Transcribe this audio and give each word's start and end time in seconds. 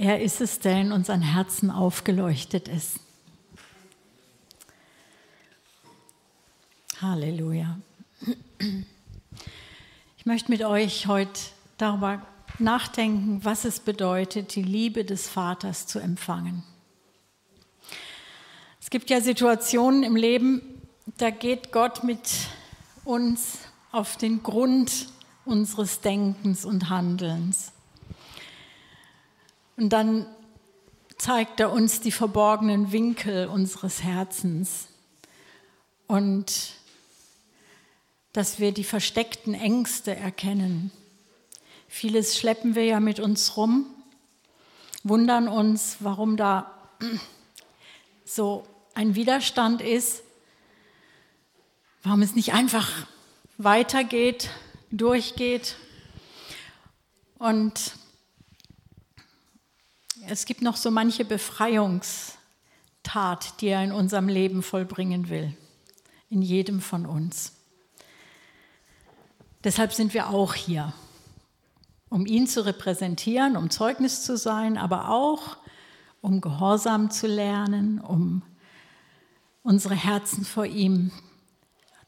Er 0.00 0.20
ist 0.20 0.40
es, 0.40 0.60
der 0.60 0.80
in 0.80 0.92
unseren 0.92 1.22
Herzen 1.22 1.72
aufgeleuchtet 1.72 2.68
ist. 2.68 3.00
Halleluja. 7.02 7.80
Ich 10.16 10.24
möchte 10.24 10.52
mit 10.52 10.62
euch 10.62 11.08
heute 11.08 11.40
darüber 11.78 12.24
nachdenken, 12.60 13.44
was 13.44 13.64
es 13.64 13.80
bedeutet, 13.80 14.54
die 14.54 14.62
Liebe 14.62 15.04
des 15.04 15.28
Vaters 15.28 15.88
zu 15.88 15.98
empfangen. 15.98 16.62
Es 18.80 18.90
gibt 18.90 19.10
ja 19.10 19.20
Situationen 19.20 20.04
im 20.04 20.14
Leben, 20.14 20.62
da 21.16 21.30
geht 21.30 21.72
Gott 21.72 22.04
mit 22.04 22.20
uns 23.04 23.58
auf 23.90 24.16
den 24.16 24.44
Grund 24.44 25.08
unseres 25.44 26.00
Denkens 26.00 26.64
und 26.64 26.88
Handelns. 26.88 27.72
Und 29.78 29.90
dann 29.90 30.26
zeigt 31.18 31.60
er 31.60 31.70
uns 31.70 32.00
die 32.00 32.10
verborgenen 32.10 32.90
Winkel 32.90 33.46
unseres 33.46 34.02
Herzens 34.02 34.88
und 36.08 36.74
dass 38.32 38.58
wir 38.58 38.72
die 38.72 38.82
versteckten 38.82 39.54
Ängste 39.54 40.16
erkennen. 40.16 40.90
Vieles 41.86 42.36
schleppen 42.36 42.74
wir 42.74 42.86
ja 42.86 42.98
mit 42.98 43.20
uns 43.20 43.56
rum, 43.56 43.86
wundern 45.04 45.46
uns, 45.46 45.98
warum 46.00 46.36
da 46.36 46.74
so 48.24 48.66
ein 48.94 49.14
Widerstand 49.14 49.80
ist, 49.80 50.24
warum 52.02 52.22
es 52.22 52.34
nicht 52.34 52.52
einfach 52.52 53.06
weitergeht, 53.58 54.50
durchgeht. 54.90 55.76
Und 57.38 57.92
es 60.30 60.44
gibt 60.44 60.62
noch 60.62 60.76
so 60.76 60.90
manche 60.90 61.24
Befreiungstat, 61.24 62.36
die 63.60 63.68
er 63.68 63.82
in 63.82 63.92
unserem 63.92 64.28
Leben 64.28 64.62
vollbringen 64.62 65.28
will, 65.28 65.56
in 66.28 66.42
jedem 66.42 66.80
von 66.80 67.06
uns. 67.06 67.52
Deshalb 69.64 69.92
sind 69.92 70.14
wir 70.14 70.28
auch 70.28 70.54
hier, 70.54 70.92
um 72.08 72.26
ihn 72.26 72.46
zu 72.46 72.64
repräsentieren, 72.64 73.56
um 73.56 73.70
Zeugnis 73.70 74.22
zu 74.22 74.36
sein, 74.36 74.78
aber 74.78 75.10
auch 75.10 75.56
um 76.20 76.40
Gehorsam 76.40 77.10
zu 77.10 77.26
lernen, 77.26 78.00
um 78.00 78.42
unsere 79.62 79.94
Herzen 79.94 80.44
vor 80.44 80.66
ihm 80.66 81.10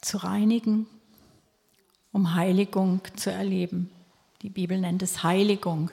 zu 0.00 0.18
reinigen, 0.18 0.86
um 2.12 2.34
Heiligung 2.34 3.00
zu 3.16 3.30
erleben. 3.30 3.90
Die 4.42 4.50
Bibel 4.50 4.78
nennt 4.78 5.02
es 5.02 5.22
Heiligung, 5.22 5.90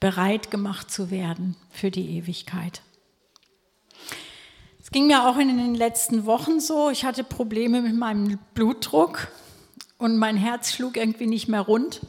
bereit 0.00 0.50
gemacht 0.50 0.90
zu 0.90 1.10
werden 1.10 1.56
für 1.70 1.90
die 1.90 2.16
Ewigkeit. 2.18 2.82
Es 4.80 4.90
ging 4.90 5.08
mir 5.08 5.26
auch 5.26 5.36
in 5.36 5.48
den 5.48 5.74
letzten 5.74 6.26
Wochen 6.26 6.60
so. 6.60 6.90
Ich 6.90 7.04
hatte 7.04 7.24
Probleme 7.24 7.82
mit 7.82 7.96
meinem 7.96 8.38
Blutdruck 8.54 9.28
und 9.98 10.16
mein 10.16 10.36
Herz 10.36 10.72
schlug 10.72 10.96
irgendwie 10.96 11.26
nicht 11.26 11.48
mehr 11.48 11.62
rund, 11.62 12.02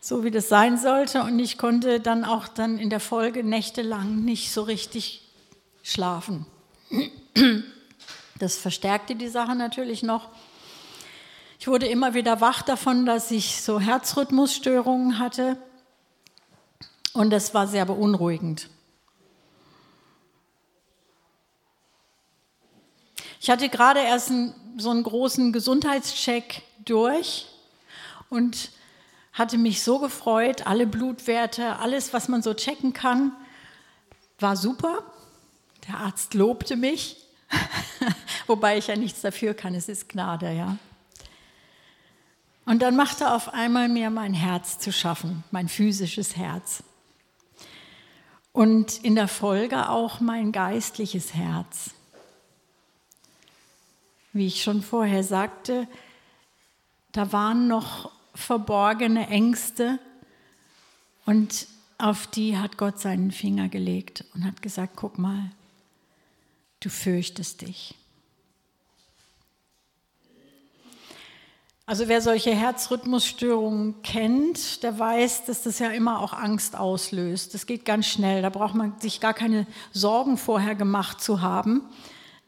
so 0.00 0.22
wie 0.22 0.30
das 0.30 0.48
sein 0.48 0.76
sollte. 0.76 1.22
Und 1.22 1.38
ich 1.38 1.56
konnte 1.56 2.00
dann 2.00 2.24
auch 2.24 2.46
dann 2.46 2.78
in 2.78 2.90
der 2.90 3.00
Folge 3.00 3.42
nächtelang 3.42 4.24
nicht 4.24 4.52
so 4.52 4.62
richtig 4.62 5.22
schlafen. 5.82 6.46
Das 8.38 8.56
verstärkte 8.56 9.14
die 9.14 9.28
Sache 9.28 9.54
natürlich 9.54 10.02
noch. 10.02 10.28
Ich 11.58 11.68
wurde 11.68 11.86
immer 11.86 12.12
wieder 12.12 12.42
wach 12.42 12.60
davon, 12.60 13.06
dass 13.06 13.30
ich 13.30 13.62
so 13.62 13.80
Herzrhythmusstörungen 13.80 15.18
hatte. 15.18 15.56
Und 17.14 17.30
das 17.30 17.54
war 17.54 17.68
sehr 17.68 17.86
beunruhigend. 17.86 18.68
Ich 23.40 23.48
hatte 23.48 23.68
gerade 23.68 24.00
erst 24.00 24.32
so 24.78 24.90
einen 24.90 25.04
großen 25.04 25.52
Gesundheitscheck 25.52 26.62
durch 26.84 27.46
und 28.30 28.70
hatte 29.32 29.58
mich 29.58 29.82
so 29.82 30.00
gefreut. 30.00 30.66
Alle 30.66 30.86
Blutwerte, 30.86 31.78
alles, 31.78 32.12
was 32.12 32.28
man 32.28 32.42
so 32.42 32.52
checken 32.52 32.92
kann, 32.92 33.32
war 34.40 34.56
super. 34.56 35.04
Der 35.86 35.98
Arzt 35.98 36.34
lobte 36.34 36.76
mich, 36.76 37.16
wobei 38.48 38.78
ich 38.78 38.88
ja 38.88 38.96
nichts 38.96 39.20
dafür 39.20 39.54
kann. 39.54 39.74
Es 39.74 39.88
ist 39.88 40.08
Gnade, 40.08 40.52
ja. 40.52 40.78
Und 42.64 42.82
dann 42.82 42.96
machte 42.96 43.30
auf 43.30 43.54
einmal 43.54 43.88
mir 43.88 44.10
mein 44.10 44.34
Herz 44.34 44.78
zu 44.78 44.90
schaffen, 44.90 45.44
mein 45.52 45.68
physisches 45.68 46.36
Herz. 46.36 46.82
Und 48.54 49.04
in 49.04 49.14
der 49.14 49.28
Folge 49.28 49.90
auch 49.90 50.20
mein 50.20 50.50
geistliches 50.50 51.34
Herz 51.34 51.90
wie 54.34 54.48
ich 54.48 54.62
schon 54.62 54.82
vorher 54.82 55.24
sagte, 55.24 55.88
da 57.12 57.32
waren 57.32 57.68
noch 57.68 58.10
verborgene 58.34 59.28
Ängste 59.28 59.98
und 61.24 61.68
auf 61.96 62.26
die 62.26 62.58
hat 62.58 62.76
Gott 62.76 62.98
seinen 62.98 63.30
Finger 63.30 63.68
gelegt 63.68 64.24
und 64.34 64.44
hat 64.44 64.60
gesagt, 64.60 64.96
guck 64.96 65.18
mal, 65.18 65.52
du 66.80 66.90
fürchtest 66.90 67.62
dich. 67.62 67.94
Also 71.86 72.08
wer 72.08 72.22
solche 72.22 72.54
Herzrhythmusstörungen 72.54 74.00
kennt, 74.00 74.82
der 74.82 74.98
weiß, 74.98 75.44
dass 75.44 75.64
das 75.64 75.78
ja 75.78 75.90
immer 75.90 76.20
auch 76.20 76.32
Angst 76.32 76.76
auslöst. 76.76 77.52
Das 77.52 77.66
geht 77.66 77.84
ganz 77.84 78.06
schnell. 78.06 78.40
Da 78.40 78.48
braucht 78.48 78.74
man 78.74 78.98
sich 79.00 79.20
gar 79.20 79.34
keine 79.34 79.66
Sorgen 79.92 80.38
vorher 80.38 80.74
gemacht 80.74 81.20
zu 81.20 81.42
haben. 81.42 81.82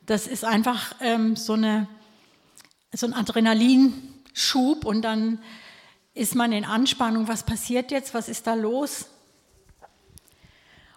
Das 0.07 0.27
ist 0.27 0.47
einfach 0.47 0.95
ähm, 1.01 1.37
so, 1.37 1.53
eine, 1.53 1.87
so 2.95 3.07
ein 3.07 3.13
Adrenalinschub 3.13 4.87
und 4.87 5.03
dann 5.03 5.39
ist 6.15 6.35
man 6.35 6.53
in 6.53 6.65
Anspannung. 6.65 7.29
Was 7.29 7.43
passiert 7.43 7.91
jetzt? 7.91 8.15
Was 8.15 8.31
ist 8.31 8.47
da 8.47 8.55
los? 8.55 9.05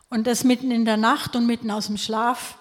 Und 0.10 0.28
das 0.28 0.46
mitten 0.46 0.72
in 0.72 0.86
der 0.86 0.96
Nacht 0.96 1.36
und 1.36 1.46
mitten 1.46 1.70
aus 1.72 1.88
dem 1.88 1.98
Schlaf. 1.98 2.58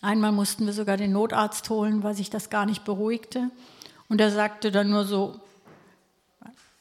Einmal 0.00 0.32
mussten 0.32 0.66
wir 0.66 0.72
sogar 0.72 0.96
den 0.96 1.12
Notarzt 1.12 1.68
holen, 1.70 2.02
weil 2.02 2.14
sich 2.14 2.30
das 2.30 2.50
gar 2.50 2.66
nicht 2.66 2.84
beruhigte. 2.84 3.50
Und 4.08 4.20
er 4.20 4.30
sagte 4.30 4.70
dann 4.70 4.90
nur 4.90 5.04
so, 5.04 5.40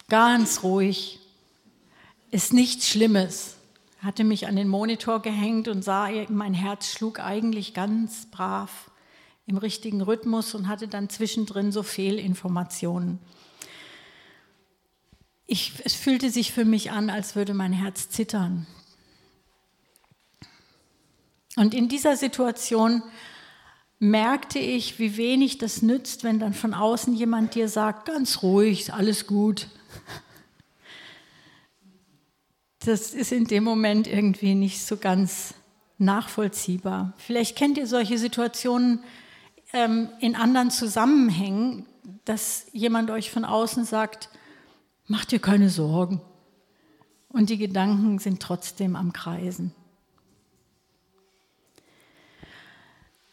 ganz 0.08 0.64
ruhig, 0.64 1.20
ist 2.32 2.54
nichts 2.54 2.88
Schlimmes 2.88 3.58
hatte 4.02 4.24
mich 4.24 4.48
an 4.48 4.56
den 4.56 4.68
Monitor 4.68 5.22
gehängt 5.22 5.68
und 5.68 5.84
sah, 5.84 6.10
mein 6.30 6.54
Herz 6.54 6.92
schlug 6.92 7.20
eigentlich 7.20 7.74
ganz 7.74 8.28
brav 8.28 8.92
im 9.48 9.58
richtigen 9.58 10.02
Rhythmus 10.02 10.54
und 10.54 10.68
hatte 10.68 10.88
dann 10.88 11.10
zwischendrin 11.10 11.72
so 11.72 11.84
Fehlinformationen. 11.84 13.20
Ich, 15.46 15.74
es 15.84 15.94
fühlte 15.94 16.30
sich 16.30 16.52
für 16.52 16.66
mich 16.66 16.92
an, 16.92 17.10
als 17.10 17.36
würde 17.36 17.54
mein 17.54 17.74
Herz 17.74 18.10
zittern. 18.10 18.68
Und 21.57 21.73
in 21.73 21.90
dieser 21.90 22.16
Situation 22.16 23.03
merkte 24.00 24.59
ich, 24.59 24.97
wie 25.00 25.18
wenig 25.18 25.57
das 25.57 25.81
nützt, 25.81 26.23
wenn 26.23 26.40
dann 26.40 26.53
von 26.53 26.73
außen 26.73 27.13
jemand 27.13 27.56
dir 27.56 27.68
sagt, 27.68 28.06
ganz 28.06 28.41
ruhig, 28.41 28.94
alles 28.94 29.28
gut 29.28 29.68
das 32.88 33.13
ist 33.13 33.31
in 33.34 33.45
dem 33.45 33.63
Moment 33.63 34.07
irgendwie 34.07 34.56
nicht 34.56 34.85
so 34.85 34.97
ganz 34.97 35.53
nachvollziehbar. 35.97 37.13
Vielleicht 37.18 37.57
kennt 37.57 37.78
ihr 37.78 37.85
solche 37.85 38.18
Situationen 38.18 39.03
ähm, 39.74 40.09
in 40.19 40.35
anderen 40.35 40.72
Zusammenhängen, 40.72 41.85
dass 42.24 42.68
jemand 42.72 43.12
euch 43.12 43.29
von 43.29 43.44
außen 43.44 43.84
sagt, 43.84 44.29
mach 45.06 45.25
dir 45.25 45.39
keine 45.39 45.69
Sorgen. 45.69 46.22
Und 47.27 47.50
die 47.50 47.57
Gedanken 47.57 48.19
sind 48.19 48.42
trotzdem 48.42 48.95
am 48.95 49.12
Kreisen. 49.12 49.75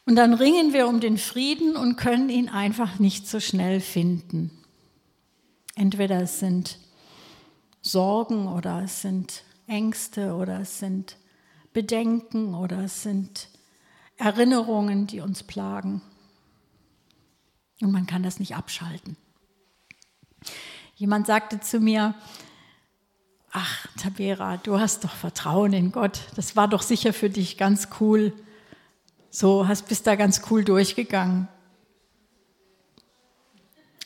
Und 0.06 0.16
dann 0.16 0.34
ringen 0.34 0.72
wir 0.72 0.86
um 0.86 1.00
den 1.00 1.16
Frieden 1.16 1.76
und 1.76 1.96
können 1.96 2.28
ihn 2.28 2.48
einfach 2.48 2.98
nicht 2.98 3.26
so 3.26 3.40
schnell 3.40 3.80
finden. 3.80 4.50
Entweder 5.74 6.20
es 6.20 6.40
sind 6.40 6.78
Sorgen 7.80 8.46
oder 8.46 8.82
es 8.82 9.02
sind 9.02 9.42
Ängste 9.66 10.34
oder 10.34 10.60
es 10.60 10.78
sind 10.78 11.16
Bedenken 11.72 12.54
oder 12.54 12.84
es 12.84 13.02
sind 13.02 13.48
Erinnerungen, 14.16 15.06
die 15.06 15.20
uns 15.20 15.42
plagen. 15.42 16.02
Und 17.80 17.90
man 17.90 18.06
kann 18.06 18.22
das 18.22 18.38
nicht 18.38 18.54
abschalten. 18.54 19.16
Jemand 20.94 21.26
sagte 21.26 21.60
zu 21.60 21.80
mir, 21.80 22.14
ach 23.50 23.86
Tabera, 24.00 24.58
du 24.58 24.78
hast 24.78 25.04
doch 25.04 25.14
Vertrauen 25.14 25.72
in 25.72 25.90
Gott, 25.92 26.20
das 26.36 26.56
war 26.56 26.68
doch 26.68 26.82
sicher 26.82 27.12
für 27.12 27.30
dich 27.30 27.56
ganz 27.56 27.88
cool. 28.00 28.32
So, 29.36 29.66
hast 29.66 29.88
bist 29.88 30.06
da 30.06 30.14
ganz 30.14 30.42
cool 30.48 30.62
durchgegangen. 30.62 31.48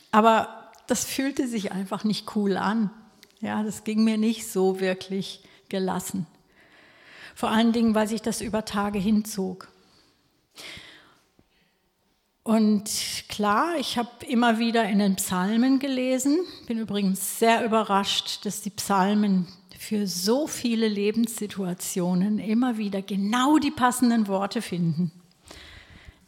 Aber 0.09 0.71
das 0.87 1.05
fühlte 1.05 1.47
sich 1.47 1.71
einfach 1.71 2.03
nicht 2.03 2.35
cool 2.35 2.57
an. 2.57 2.89
Ja, 3.39 3.61
das 3.61 3.83
ging 3.83 4.03
mir 4.03 4.17
nicht 4.17 4.51
so 4.51 4.79
wirklich 4.79 5.43
gelassen. 5.69 6.25
Vor 7.35 7.51
allen 7.51 7.73
Dingen, 7.73 7.93
weil 7.93 8.07
sich 8.07 8.23
das 8.23 8.41
über 8.41 8.65
Tage 8.65 8.97
hinzog. 8.97 9.71
Und 12.41 12.89
klar, 13.27 13.75
ich 13.77 13.99
habe 13.99 14.09
immer 14.27 14.57
wieder 14.57 14.89
in 14.89 14.97
den 14.97 15.17
Psalmen 15.17 15.77
gelesen. 15.77 16.39
Bin 16.65 16.79
übrigens 16.79 17.37
sehr 17.37 17.63
überrascht, 17.63 18.47
dass 18.47 18.61
die 18.61 18.71
Psalmen 18.71 19.47
für 19.77 20.07
so 20.07 20.47
viele 20.47 20.87
Lebenssituationen 20.87 22.39
immer 22.39 22.79
wieder 22.79 23.03
genau 23.03 23.59
die 23.59 23.69
passenden 23.69 24.27
Worte 24.27 24.63
finden. 24.63 25.11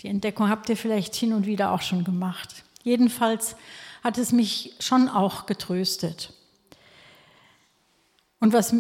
Die 0.02 0.08
Entdeckung 0.08 0.50
habt 0.50 0.70
ihr 0.70 0.78
vielleicht 0.78 1.16
hin 1.16 1.34
und 1.34 1.46
wieder 1.46 1.72
auch 1.72 1.82
schon 1.82 2.04
gemacht. 2.04 2.64
Jedenfalls 2.84 3.56
hat 4.04 4.18
es 4.18 4.32
mich 4.32 4.76
schon 4.80 5.10
auch 5.10 5.46
getröstet. 5.46 6.34
Und 8.40 8.54
was, 8.54 8.74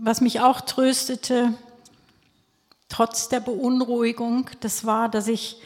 was 0.00 0.20
mich 0.20 0.40
auch 0.40 0.60
tröstete, 0.60 1.54
trotz 2.88 3.28
der 3.28 3.40
Beunruhigung, 3.40 4.50
das 4.60 4.84
war, 4.84 5.08
dass 5.08 5.28
ich 5.28 5.60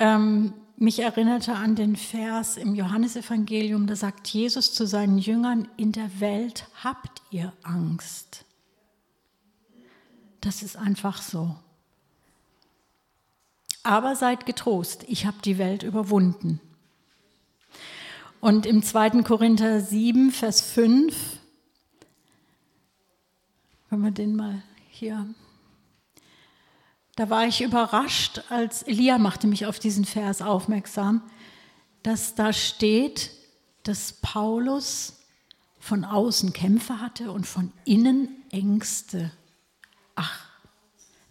ähm, 0.00 0.52
mich 0.76 0.98
erinnerte 0.98 1.54
an 1.54 1.76
den 1.76 1.94
Vers 1.94 2.56
im 2.56 2.74
Johannesevangelium, 2.74 3.86
da 3.86 3.94
sagt 3.94 4.26
Jesus 4.28 4.74
zu 4.74 4.86
seinen 4.86 5.18
Jüngern, 5.18 5.68
in 5.76 5.92
der 5.92 6.20
Welt 6.20 6.66
habt 6.82 7.22
ihr 7.30 7.52
Angst. 7.62 8.44
Das 10.40 10.62
ist 10.62 10.76
einfach 10.76 11.22
so. 11.22 11.56
Aber 13.86 14.16
seid 14.16 14.46
getrost, 14.46 15.04
ich 15.08 15.26
habe 15.26 15.36
die 15.44 15.58
Welt 15.58 15.82
überwunden. 15.82 16.60
Und 18.40 18.66
im 18.66 18.82
2. 18.82 19.22
Korinther 19.22 19.80
7, 19.80 20.30
Vers 20.30 20.60
5, 20.60 21.38
wenn 23.90 24.00
wir 24.00 24.10
den 24.10 24.36
mal 24.36 24.62
hier 24.90 25.26
da 27.16 27.30
war 27.30 27.46
ich 27.46 27.62
überrascht, 27.62 28.42
als 28.50 28.82
Elia 28.82 29.16
machte 29.16 29.46
mich 29.46 29.64
auf 29.64 29.78
diesen 29.78 30.04
Vers 30.04 30.42
aufmerksam, 30.42 31.22
dass 32.02 32.34
da 32.34 32.52
steht, 32.52 33.30
dass 33.84 34.12
Paulus 34.12 35.14
von 35.80 36.04
außen 36.04 36.52
Kämpfe 36.52 37.00
hatte 37.00 37.32
und 37.32 37.46
von 37.46 37.72
innen 37.86 38.28
Ängste. 38.50 39.32
Ach, 40.14 40.44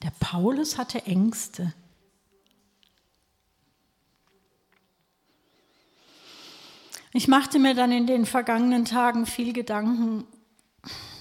der 0.01 0.11
Paulus 0.19 0.79
hatte 0.79 1.05
Ängste. 1.05 1.71
Ich 7.17 7.29
machte 7.29 7.59
mir 7.59 7.73
dann 7.75 7.93
in 7.93 8.07
den 8.07 8.25
vergangenen 8.25 8.83
Tagen 8.83 9.25
viel 9.25 9.53
Gedanken, 9.53 10.25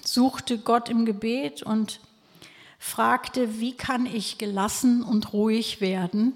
suchte 0.04 0.58
Gott 0.58 0.88
im 0.88 1.06
Gebet 1.06 1.62
und 1.62 2.00
fragte, 2.80 3.60
wie 3.60 3.76
kann 3.76 4.04
ich 4.04 4.36
gelassen 4.36 5.04
und 5.04 5.32
ruhig 5.32 5.80
werden, 5.80 6.32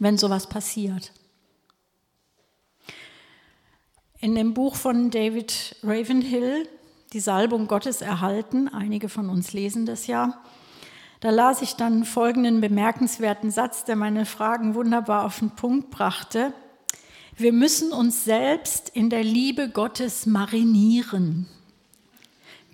wenn 0.00 0.18
sowas 0.18 0.48
passiert. 0.48 1.12
In 4.18 4.34
dem 4.34 4.52
Buch 4.52 4.74
von 4.74 5.12
David 5.12 5.76
Ravenhill, 5.84 6.68
Die 7.12 7.20
Salbung 7.20 7.68
Gottes 7.68 8.00
erhalten, 8.00 8.66
einige 8.66 9.08
von 9.08 9.30
uns 9.30 9.52
lesen 9.52 9.86
das 9.86 10.08
ja, 10.08 10.42
da 11.20 11.30
las 11.30 11.62
ich 11.62 11.76
dann 11.76 12.04
folgenden 12.04 12.60
bemerkenswerten 12.60 13.52
Satz, 13.52 13.84
der 13.84 13.94
meine 13.94 14.26
Fragen 14.26 14.74
wunderbar 14.74 15.24
auf 15.24 15.38
den 15.38 15.50
Punkt 15.50 15.90
brachte. 15.90 16.52
Wir 17.40 17.52
müssen 17.52 17.92
uns 17.92 18.24
selbst 18.24 18.90
in 18.90 19.10
der 19.10 19.24
Liebe 19.24 19.70
Gottes 19.70 20.26
marinieren 20.26 21.46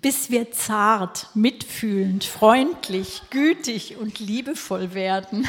bis 0.01 0.29
wir 0.29 0.51
zart, 0.51 1.27
mitfühlend, 1.33 2.23
freundlich, 2.23 3.23
gütig 3.29 3.97
und 3.97 4.19
liebevoll 4.19 4.93
werden. 4.93 5.47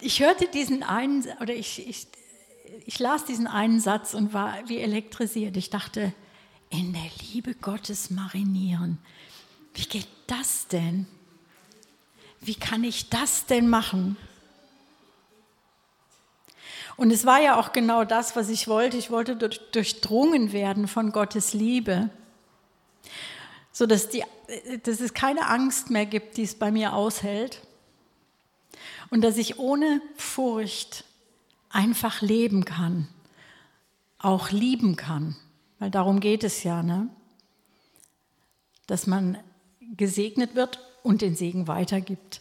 Ich 0.00 0.20
hörte 0.20 0.46
diesen 0.48 0.82
einen, 0.82 1.24
oder 1.40 1.54
ich, 1.54 1.86
ich, 1.86 2.06
ich 2.86 2.98
las 2.98 3.24
diesen 3.24 3.46
einen 3.46 3.80
Satz 3.80 4.14
und 4.14 4.32
war 4.32 4.68
wie 4.68 4.78
elektrisiert. 4.78 5.56
Ich 5.56 5.70
dachte, 5.70 6.12
in 6.70 6.92
der 6.92 7.10
Liebe 7.32 7.54
Gottes 7.54 8.10
marinieren. 8.10 8.98
Wie 9.74 9.84
geht 9.86 10.08
das 10.26 10.66
denn? 10.68 11.06
Wie 12.40 12.54
kann 12.54 12.84
ich 12.84 13.10
das 13.10 13.46
denn 13.46 13.68
machen? 13.68 14.16
Und 16.96 17.10
es 17.10 17.26
war 17.26 17.40
ja 17.40 17.58
auch 17.58 17.72
genau 17.72 18.04
das, 18.04 18.36
was 18.36 18.48
ich 18.48 18.68
wollte. 18.68 18.96
Ich 18.96 19.10
wollte 19.10 19.36
durchdrungen 19.36 20.52
werden 20.52 20.86
von 20.86 21.10
Gottes 21.12 21.52
Liebe, 21.52 22.10
sodass 23.72 24.08
die, 24.08 24.22
dass 24.84 25.00
es 25.00 25.14
keine 25.14 25.48
Angst 25.48 25.90
mehr 25.90 26.06
gibt, 26.06 26.36
die 26.36 26.42
es 26.44 26.54
bei 26.54 26.70
mir 26.70 26.94
aushält. 26.94 27.60
Und 29.10 29.22
dass 29.22 29.36
ich 29.36 29.58
ohne 29.58 30.00
Furcht 30.16 31.04
einfach 31.70 32.20
leben 32.20 32.64
kann, 32.64 33.08
auch 34.18 34.50
lieben 34.50 34.96
kann. 34.96 35.36
Weil 35.78 35.90
darum 35.90 36.20
geht 36.20 36.44
es 36.44 36.62
ja, 36.62 36.82
ne? 36.82 37.08
dass 38.86 39.06
man 39.06 39.38
gesegnet 39.80 40.54
wird 40.54 40.80
und 41.02 41.22
den 41.22 41.36
Segen 41.36 41.68
weitergibt. 41.68 42.40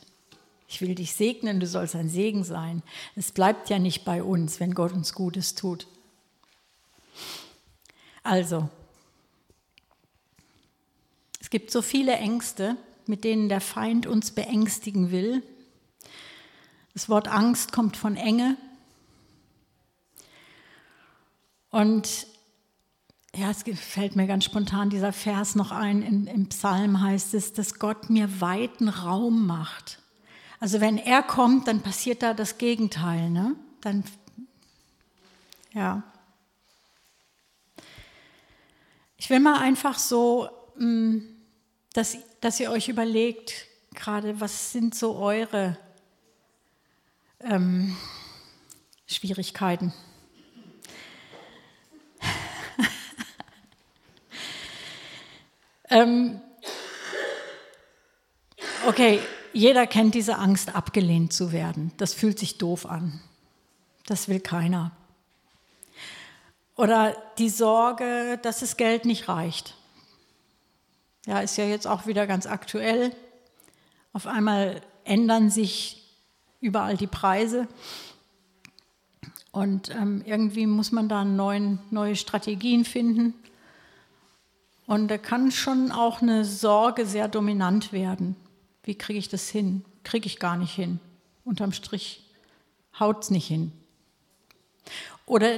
Ich 0.68 0.82
will 0.82 0.96
dich 0.96 1.14
segnen, 1.14 1.60
du 1.60 1.68
sollst 1.68 1.96
ein 1.96 2.10
Segen 2.10 2.44
sein. 2.44 2.82
Es 3.16 3.32
bleibt 3.32 3.70
ja 3.70 3.80
nicht 3.80 4.06
bei 4.06 4.24
uns, 4.24 4.60
wenn 4.60 4.74
Gott 4.74 4.92
uns 4.92 5.14
Gutes 5.14 5.56
tut. 5.56 5.88
Also, 8.24 8.70
es 11.40 11.50
gibt 11.50 11.72
so 11.72 11.82
viele 11.82 12.14
Ängste, 12.14 12.78
mit 13.06 13.24
denen 13.24 13.50
der 13.50 13.62
Feind 13.62 14.08
uns 14.08 14.32
beängstigen 14.32 15.12
will. 15.12 15.44
Das 16.94 17.10
Wort 17.10 17.28
Angst 17.28 17.72
kommt 17.72 17.98
von 17.98 18.16
Enge. 18.16 18.58
Und 21.70 22.28
ja, 23.36 23.50
es 23.50 23.64
fällt 23.80 24.16
mir 24.16 24.28
ganz 24.28 24.46
spontan 24.46 24.92
dieser 24.92 25.12
Vers 25.12 25.56
noch 25.56 25.72
ein. 25.72 26.04
In, 26.04 26.28
Im 26.28 26.50
Psalm 26.50 27.02
heißt 27.02 27.34
es, 27.34 27.54
dass 27.54 27.80
Gott 27.80 28.12
mir 28.12 28.42
weiten 28.42 28.90
Raum 28.90 29.48
macht. 29.48 30.03
Also 30.64 30.80
wenn 30.80 30.98
er 30.98 31.22
kommt, 31.22 31.68
dann 31.68 31.82
passiert 31.82 32.24
da 32.24 32.34
das 32.34 32.58
Gegenteil. 32.58 33.30
Ne? 33.30 33.58
Dann, 33.82 34.06
ja. 35.74 36.04
Ich 39.18 39.30
will 39.30 39.42
mal 39.42 39.60
einfach 39.60 40.00
so, 40.00 40.48
mm, 40.78 41.18
dass, 41.92 42.16
dass 42.40 42.62
ihr 42.62 42.72
euch 42.72 42.88
überlegt, 42.88 43.68
gerade 43.94 44.40
was 44.40 44.72
sind 44.72 44.96
so 44.96 45.18
eure 45.18 45.78
ähm, 47.42 47.98
Schwierigkeiten. 49.06 49.94
ähm, 55.90 56.40
okay, 58.88 59.20
jeder 59.54 59.88
kennt 59.88 60.16
diese 60.16 60.38
Angst, 60.38 60.76
abgelehnt 60.76 61.32
zu 61.32 61.52
werden. 61.52 61.92
Das 61.98 62.14
fühlt 62.14 62.40
sich 62.40 62.58
doof 62.58 62.86
an. 62.86 63.22
Das 64.06 64.28
will 64.28 64.40
keiner. 64.40 64.92
Oder 66.76 67.16
die 67.38 67.50
Sorge, 67.50 68.40
dass 68.42 68.60
das 68.60 68.78
Geld 68.78 69.06
nicht 69.06 69.30
reicht. 69.30 69.76
Ja, 71.26 71.40
ist 71.40 71.58
ja 71.58 71.66
jetzt 71.66 71.88
auch 71.88 72.08
wieder 72.08 72.28
ganz 72.28 72.48
aktuell. 72.48 73.16
Auf 74.12 74.28
einmal 74.28 74.82
ändern 75.06 75.50
sich 75.50 76.04
überall 76.60 76.98
die 76.98 77.08
Preise. 77.08 77.68
Und 79.52 79.92
ähm, 79.92 80.24
irgendwie 80.26 80.66
muss 80.66 80.92
man 80.92 81.08
da 81.08 81.24
neuen, 81.24 81.80
neue 81.92 82.16
Strategien 82.16 82.86
finden. 82.86 83.36
Und 84.88 85.10
da 85.10 85.18
kann 85.18 85.52
schon 85.52 85.92
auch 85.92 86.22
eine 86.22 86.44
Sorge 86.44 87.06
sehr 87.06 87.28
dominant 87.28 87.94
werden. 87.94 88.36
Wie 88.84 88.96
kriege 88.96 89.20
ich 89.20 89.30
das 89.30 89.50
hin? 89.50 89.84
Kriege 90.04 90.28
ich 90.28 90.40
gar 90.40 90.58
nicht 90.58 90.74
hin. 90.74 91.00
Unterm 91.46 91.72
Strich 91.72 92.24
haut 93.00 93.24
es 93.24 93.30
nicht 93.30 93.48
hin. 93.48 93.72
Oder 95.26 95.58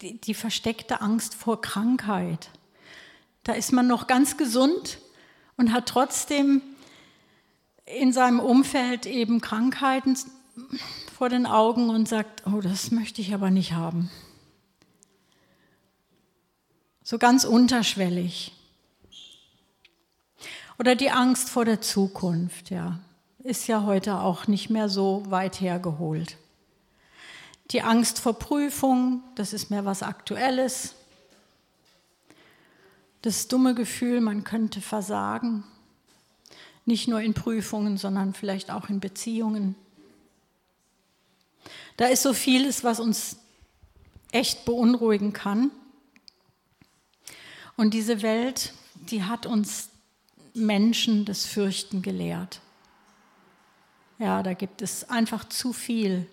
die, 0.00 0.20
die 0.20 0.34
versteckte 0.34 1.00
Angst 1.00 1.34
vor 1.34 1.60
Krankheit. 1.60 2.50
Da 3.42 3.52
ist 3.52 3.72
man 3.72 3.86
noch 3.86 4.06
ganz 4.06 4.36
gesund 4.36 4.98
und 5.56 5.72
hat 5.72 5.86
trotzdem 5.86 6.62
in 7.84 8.12
seinem 8.12 8.40
Umfeld 8.40 9.04
eben 9.04 9.42
Krankheiten 9.42 10.16
vor 11.16 11.28
den 11.28 11.46
Augen 11.46 11.90
und 11.90 12.08
sagt, 12.08 12.46
oh, 12.46 12.60
das 12.60 12.90
möchte 12.90 13.20
ich 13.20 13.34
aber 13.34 13.50
nicht 13.50 13.72
haben. 13.72 14.10
So 17.02 17.18
ganz 17.18 17.44
unterschwellig. 17.44 18.52
Oder 20.78 20.96
die 20.96 21.10
Angst 21.10 21.50
vor 21.50 21.64
der 21.64 21.80
Zukunft, 21.80 22.70
ja, 22.70 22.98
ist 23.38 23.68
ja 23.68 23.84
heute 23.84 24.18
auch 24.18 24.46
nicht 24.46 24.70
mehr 24.70 24.88
so 24.88 25.22
weit 25.28 25.60
hergeholt. 25.60 26.36
Die 27.70 27.82
Angst 27.82 28.18
vor 28.18 28.38
Prüfung, 28.38 29.22
das 29.36 29.52
ist 29.52 29.70
mehr 29.70 29.84
was 29.84 30.02
Aktuelles. 30.02 30.94
Das 33.22 33.48
dumme 33.48 33.74
Gefühl, 33.74 34.20
man 34.20 34.44
könnte 34.44 34.80
versagen. 34.80 35.64
Nicht 36.84 37.08
nur 37.08 37.20
in 37.20 37.32
Prüfungen, 37.32 37.96
sondern 37.96 38.34
vielleicht 38.34 38.70
auch 38.70 38.90
in 38.90 39.00
Beziehungen. 39.00 39.76
Da 41.96 42.06
ist 42.06 42.22
so 42.22 42.34
vieles, 42.34 42.84
was 42.84 43.00
uns 43.00 43.36
echt 44.32 44.64
beunruhigen 44.64 45.32
kann. 45.32 45.70
Und 47.76 47.94
diese 47.94 48.20
Welt, 48.20 48.74
die 49.10 49.22
hat 49.22 49.46
uns 49.46 49.88
Menschen 50.54 51.24
das 51.24 51.44
Fürchten 51.44 52.00
gelehrt. 52.00 52.60
Ja, 54.18 54.42
da 54.42 54.54
gibt 54.54 54.80
es 54.80 55.08
einfach 55.10 55.48
zu 55.48 55.72
viel, 55.72 56.26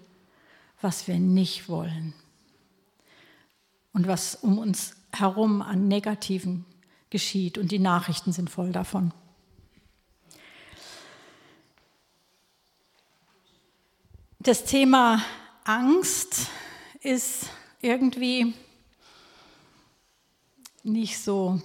was 0.82 1.08
wir 1.08 1.20
nicht 1.20 1.68
wollen 1.68 2.14
und 3.94 4.08
was 4.08 4.36
um 4.36 4.58
uns 4.58 4.96
herum 5.12 5.62
an 5.62 5.88
Negativen 5.88 6.66
geschieht. 7.10 7.58
Und 7.58 7.72
die 7.72 7.80
Nachrichten 7.80 8.32
sind 8.32 8.50
voll 8.50 8.72
davon. 8.72 9.14
Das 14.40 14.66
Thema 14.66 15.24
Angst 15.66 16.48
ist 17.02 17.50
irgendwie 17.82 18.56
nicht 20.84 21.20
so, 21.20 21.62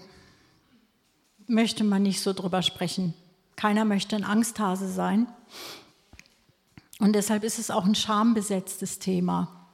möchte 1.46 1.84
man 1.84 2.02
nicht 2.02 2.20
so 2.20 2.32
drüber 2.32 2.62
sprechen. 2.62 3.14
Keiner 3.56 3.84
möchte 3.84 4.16
ein 4.16 4.24
Angsthase 4.24 4.88
sein. 4.88 5.26
Und 6.98 7.12
deshalb 7.14 7.44
ist 7.44 7.58
es 7.58 7.70
auch 7.70 7.84
ein 7.84 7.94
schambesetztes 7.94 8.98
Thema. 8.98 9.68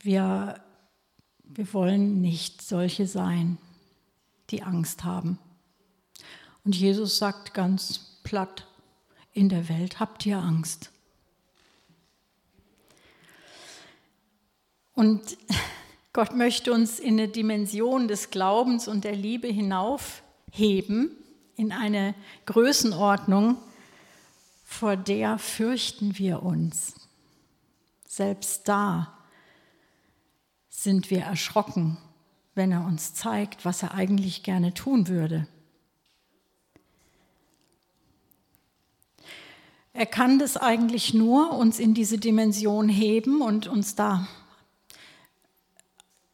Wir, 0.00 0.60
wir 1.44 1.72
wollen 1.74 2.20
nicht 2.20 2.62
solche 2.62 3.06
sein, 3.06 3.58
die 4.50 4.62
Angst 4.62 5.04
haben. 5.04 5.38
Und 6.64 6.76
Jesus 6.76 7.18
sagt 7.18 7.54
ganz 7.54 8.20
platt, 8.22 8.66
in 9.32 9.48
der 9.48 9.68
Welt 9.68 10.00
habt 10.00 10.24
ihr 10.26 10.38
Angst. 10.38 10.90
Und 14.94 15.36
Gott 16.18 16.34
möchte 16.34 16.72
uns 16.72 16.98
in 16.98 17.14
eine 17.14 17.28
Dimension 17.28 18.08
des 18.08 18.30
Glaubens 18.30 18.88
und 18.88 19.04
der 19.04 19.14
Liebe 19.14 19.46
hinaufheben 19.46 21.12
in 21.54 21.70
eine 21.70 22.12
Größenordnung, 22.44 23.56
vor 24.64 24.96
der 24.96 25.38
fürchten 25.38 26.18
wir 26.18 26.42
uns. 26.42 26.94
Selbst 28.04 28.66
da 28.66 29.16
sind 30.68 31.08
wir 31.12 31.20
erschrocken, 31.20 31.98
wenn 32.56 32.72
er 32.72 32.84
uns 32.84 33.14
zeigt, 33.14 33.64
was 33.64 33.84
er 33.84 33.94
eigentlich 33.94 34.42
gerne 34.42 34.74
tun 34.74 35.06
würde. 35.06 35.46
Er 39.92 40.06
kann 40.06 40.40
das 40.40 40.56
eigentlich 40.56 41.14
nur 41.14 41.52
uns 41.52 41.78
in 41.78 41.94
diese 41.94 42.18
Dimension 42.18 42.88
heben 42.88 43.40
und 43.40 43.68
uns 43.68 43.94
da 43.94 44.26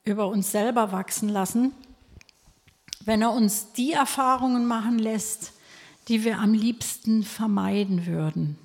über 0.04 0.28
uns 0.28 0.50
selber 0.50 0.92
wachsen 0.92 1.28
lassen, 1.28 1.72
wenn 3.04 3.22
er 3.22 3.32
uns 3.32 3.72
die 3.72 3.92
Erfahrungen 3.92 4.66
machen 4.66 4.98
lässt, 4.98 5.52
die 6.08 6.24
wir 6.24 6.38
am 6.38 6.52
liebsten 6.52 7.22
vermeiden 7.22 8.06
würden. 8.06 8.58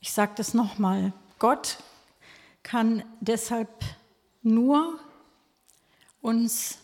Ich 0.00 0.12
sage 0.12 0.32
das 0.36 0.54
nochmal, 0.54 1.12
Gott 1.38 1.78
kann 2.62 3.02
deshalb 3.20 3.68
nur 4.42 4.98
uns 6.20 6.78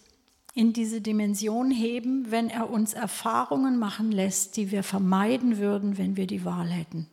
in 0.54 0.72
diese 0.72 1.00
Dimension 1.00 1.70
heben, 1.70 2.30
wenn 2.30 2.48
er 2.48 2.70
uns 2.70 2.94
Erfahrungen 2.94 3.78
machen 3.78 4.12
lässt, 4.12 4.56
die 4.56 4.70
wir 4.70 4.82
vermeiden 4.82 5.58
würden, 5.58 5.98
wenn 5.98 6.16
wir 6.16 6.26
die 6.26 6.44
Wahl 6.44 6.68
hätten. 6.68 7.08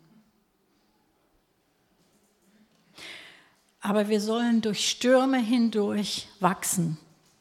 Aber 3.81 4.07
wir 4.07 4.21
sollen 4.21 4.61
durch 4.61 4.89
Stürme 4.89 5.39
hindurch 5.39 6.27
wachsen. 6.39 6.97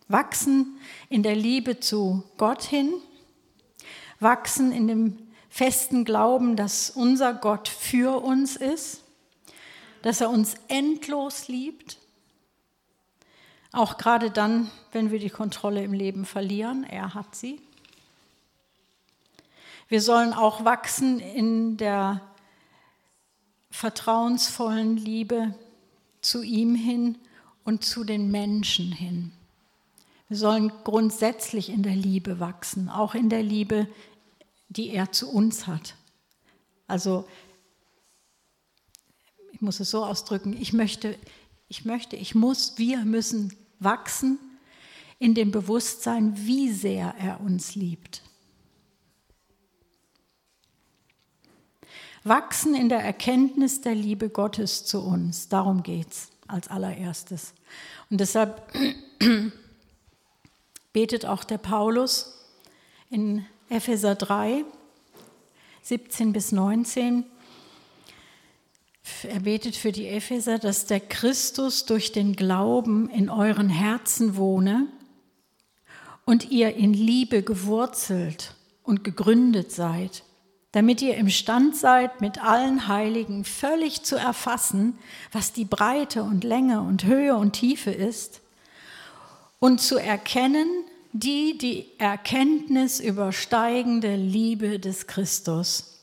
Wachsen 0.09 0.78
in 1.09 1.23
der 1.23 1.37
Liebe 1.37 1.78
zu 1.78 2.25
Gott 2.37 2.64
hin, 2.64 2.92
wachsen 4.18 4.73
in 4.73 4.88
dem 4.88 5.18
festen 5.49 6.04
Glauben, 6.04 6.56
dass 6.56 6.90
unser 6.90 7.35
Gott 7.35 7.68
für 7.68 8.23
uns 8.23 8.56
ist, 8.56 9.02
dass 10.02 10.20
er 10.20 10.30
uns 10.30 10.54
endlos 10.68 11.49
liebt, 11.49 11.99
auch 13.73 13.99
gerade 13.99 14.30
dann, 14.30 14.70
wenn 14.92 15.11
wir 15.11 15.20
die 15.20 15.30
Kontrolle 15.30 15.85
im 15.85 15.92
Leben 15.92 16.25
verlieren, 16.25 16.85
er 16.85 17.14
hat 17.14 17.35
sie. 17.37 17.61
Wir 19.88 20.00
sollen 20.00 20.32
auch 20.32 20.64
wachsen 20.64 21.20
in 21.20 21.76
der 21.76 22.20
vertrauensvollen 23.70 24.97
Liebe 24.97 25.54
zu 26.21 26.43
ihm 26.43 26.75
hin 26.75 27.19
und 27.65 27.85
zu 27.85 28.05
den 28.05 28.31
Menschen 28.31 28.93
hin. 28.93 29.33
Wir 30.29 30.37
sollen 30.37 30.73
grundsätzlich 30.85 31.71
in 31.71 31.83
der 31.83 31.97
Liebe 31.97 32.39
wachsen, 32.41 32.89
auch 32.89 33.15
in 33.15 33.29
der 33.29 33.43
Liebe, 33.43 33.89
die 34.69 34.91
er 34.91 35.11
zu 35.12 35.31
uns 35.31 35.67
hat. 35.67 35.97
Also, 36.87 37.29
ich 39.53 39.61
muss 39.61 39.81
es 39.81 39.91
so 39.91 40.05
ausdrücken, 40.05 40.57
ich 40.61 40.73
möchte, 40.73 41.19
ich 41.69 41.85
möchte, 41.85 42.17
ich 42.17 42.35
muss, 42.35 42.79
wir 42.79 43.05
müssen 43.05 43.57
wachsen 43.79 44.39
in 45.19 45.35
dem 45.35 45.50
Bewusstsein, 45.50 46.35
wie 46.47 46.71
sehr 46.71 47.15
er 47.19 47.41
uns 47.41 47.75
liebt. 47.75 48.23
Wachsen 52.25 52.75
in 52.75 52.89
der 52.89 53.00
Erkenntnis 53.00 53.81
der 53.81 53.95
Liebe 53.95 54.29
Gottes 54.29 54.85
zu 54.85 55.00
uns, 55.00 55.49
darum 55.49 55.83
geht 55.83 56.11
es 56.11 56.29
als 56.47 56.69
allererstes. 56.69 57.55
Und 58.11 58.21
deshalb 58.21 58.62
betet 60.93 61.25
auch 61.25 61.45
der 61.45 61.59
Paulus 61.59 62.37
in 63.09 63.47
Epheser 63.69 64.15
3, 64.15 64.65
17 65.83 66.33
bis 66.33 66.53
19. 66.53 67.25
Er 69.23 69.41
betet 69.41 69.77
für 69.77 69.93
die 69.93 70.09
Epheser, 70.09 70.59
dass 70.59 70.87
der 70.87 71.00
Christus 71.00 71.87
durch 71.87 72.12
den 72.12 72.37
Glauben 72.37 73.09
in 73.09 73.31
euren 73.31 73.71
Herzen 73.71 74.37
wohne 74.37 74.89
und 76.27 76.50
ihr 76.50 76.77
in 76.77 76.93
Liebe 76.93 77.43
gewurzelt 77.43 78.55
und 78.83 79.05
gegründet 79.05 79.73
seid, 79.73 80.23
damit 80.73 81.03
ihr 81.03 81.17
imstand 81.17 81.77
seid, 81.77 82.21
mit 82.21 82.43
allen 82.43 82.87
Heiligen 82.87 83.45
völlig 83.45 84.03
zu 84.03 84.17
erfassen, 84.17 84.99
was 85.33 85.53
die 85.53 85.65
Breite 85.65 86.23
und 86.23 86.45
Länge 86.45 86.81
und 86.83 87.05
Höhe 87.05 87.35
und 87.37 87.53
Tiefe 87.53 87.91
ist 87.91 88.41
und 89.59 89.81
zu 89.81 89.99
erkennen 89.99 90.69
die 91.12 91.59
die 91.59 91.99
Erkenntnis 91.99 93.00
übersteigende 93.00 94.15
Liebe 94.15 94.79
des 94.79 95.07
Christus. 95.07 95.99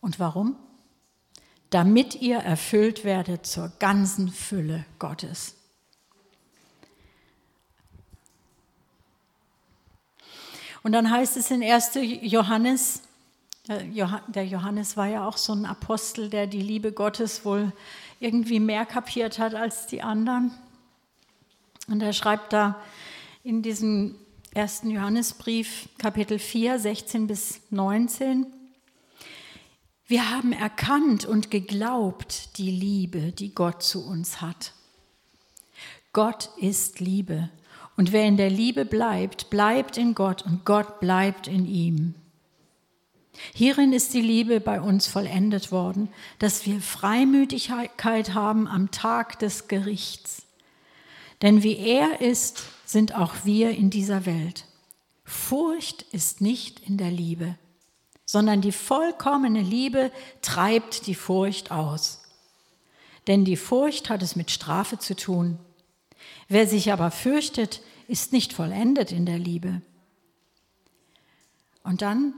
Und 0.00 0.20
warum? 0.20 0.56
Damit 1.70 2.14
ihr 2.14 2.38
erfüllt 2.38 3.04
werdet 3.04 3.44
zur 3.44 3.72
ganzen 3.78 4.28
Fülle 4.28 4.86
Gottes. 4.98 5.54
Und 10.82 10.92
dann 10.92 11.10
heißt 11.10 11.36
es 11.36 11.50
in 11.50 11.62
1. 11.62 11.98
Johannes, 12.22 13.02
der 13.68 14.46
Johannes 14.46 14.96
war 14.96 15.06
ja 15.06 15.28
auch 15.28 15.36
so 15.36 15.52
ein 15.52 15.66
Apostel, 15.66 16.30
der 16.30 16.46
die 16.46 16.62
Liebe 16.62 16.92
Gottes 16.92 17.44
wohl 17.44 17.72
irgendwie 18.18 18.60
mehr 18.60 18.86
kapiert 18.86 19.38
hat 19.38 19.54
als 19.54 19.86
die 19.86 20.02
anderen. 20.02 20.52
Und 21.86 22.02
er 22.02 22.12
schreibt 22.12 22.52
da 22.52 22.80
in 23.44 23.62
diesem 23.62 24.14
ersten 24.54 24.90
Johannesbrief, 24.90 25.88
Kapitel 25.98 26.38
4, 26.38 26.78
16 26.78 27.26
bis 27.26 27.60
19. 27.70 28.46
Wir 30.06 30.30
haben 30.30 30.52
erkannt 30.52 31.26
und 31.26 31.50
geglaubt 31.50 32.56
die 32.56 32.70
Liebe, 32.70 33.32
die 33.32 33.54
Gott 33.54 33.82
zu 33.82 34.06
uns 34.06 34.40
hat. 34.40 34.72
Gott 36.14 36.50
ist 36.56 37.00
Liebe. 37.00 37.50
Und 37.96 38.12
wer 38.12 38.24
in 38.24 38.38
der 38.38 38.48
Liebe 38.48 38.86
bleibt, 38.86 39.50
bleibt 39.50 39.98
in 39.98 40.14
Gott 40.14 40.42
und 40.42 40.64
Gott 40.64 41.00
bleibt 41.00 41.46
in 41.46 41.66
ihm. 41.66 42.14
Hierin 43.54 43.92
ist 43.92 44.14
die 44.14 44.20
Liebe 44.20 44.60
bei 44.60 44.80
uns 44.80 45.06
vollendet 45.06 45.72
worden, 45.72 46.08
dass 46.38 46.66
wir 46.66 46.80
Freimütigkeit 46.80 48.34
haben 48.34 48.66
am 48.68 48.90
Tag 48.90 49.38
des 49.38 49.68
Gerichts. 49.68 50.42
Denn 51.42 51.62
wie 51.62 51.76
er 51.76 52.20
ist, 52.20 52.64
sind 52.84 53.14
auch 53.14 53.44
wir 53.44 53.70
in 53.70 53.90
dieser 53.90 54.26
Welt. 54.26 54.64
Furcht 55.24 56.02
ist 56.12 56.40
nicht 56.40 56.80
in 56.80 56.96
der 56.96 57.10
Liebe. 57.10 57.56
sondern 58.30 58.60
die 58.60 58.72
vollkommene 58.72 59.62
Liebe 59.62 60.12
treibt 60.42 61.06
die 61.06 61.14
Furcht 61.14 61.70
aus. 61.70 62.20
Denn 63.26 63.46
die 63.46 63.56
Furcht 63.56 64.10
hat 64.10 64.22
es 64.22 64.36
mit 64.36 64.50
Strafe 64.50 64.98
zu 64.98 65.16
tun. 65.16 65.58
Wer 66.46 66.66
sich 66.66 66.92
aber 66.92 67.10
fürchtet, 67.10 67.80
ist 68.06 68.34
nicht 68.34 68.52
vollendet 68.52 69.12
in 69.12 69.24
der 69.24 69.38
Liebe. 69.38 69.80
Und 71.82 72.02
dann, 72.02 72.34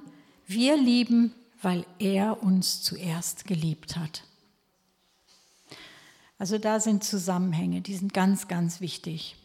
wir 0.50 0.76
lieben, 0.76 1.34
weil 1.62 1.86
er 1.98 2.42
uns 2.42 2.82
zuerst 2.82 3.46
geliebt 3.46 3.96
hat. 3.96 4.24
Also 6.38 6.58
da 6.58 6.80
sind 6.80 7.04
Zusammenhänge, 7.04 7.82
die 7.82 7.94
sind 7.94 8.14
ganz, 8.14 8.48
ganz 8.48 8.80
wichtig. 8.80 9.36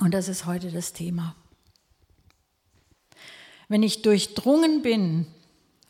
Und 0.00 0.12
das 0.14 0.28
ist 0.28 0.46
heute 0.46 0.70
das 0.70 0.92
Thema. 0.92 1.34
Wenn 3.68 3.82
ich 3.82 4.02
durchdrungen 4.02 4.82
bin 4.82 5.26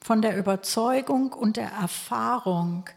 von 0.00 0.22
der 0.22 0.36
Überzeugung 0.36 1.32
und 1.32 1.56
der 1.56 1.70
Erfahrung, 1.70 2.88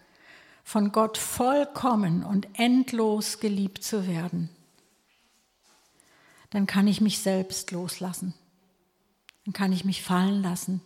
von 0.63 0.91
Gott 0.91 1.17
vollkommen 1.17 2.23
und 2.23 2.47
endlos 2.53 3.39
geliebt 3.39 3.83
zu 3.83 4.07
werden, 4.07 4.49
dann 6.49 6.65
kann 6.65 6.87
ich 6.87 7.01
mich 7.01 7.19
selbst 7.19 7.71
loslassen. 7.71 8.33
Dann 9.51 9.53
kann 9.53 9.73
ich 9.73 9.83
mich 9.83 10.01
fallen 10.01 10.41
lassen, 10.41 10.79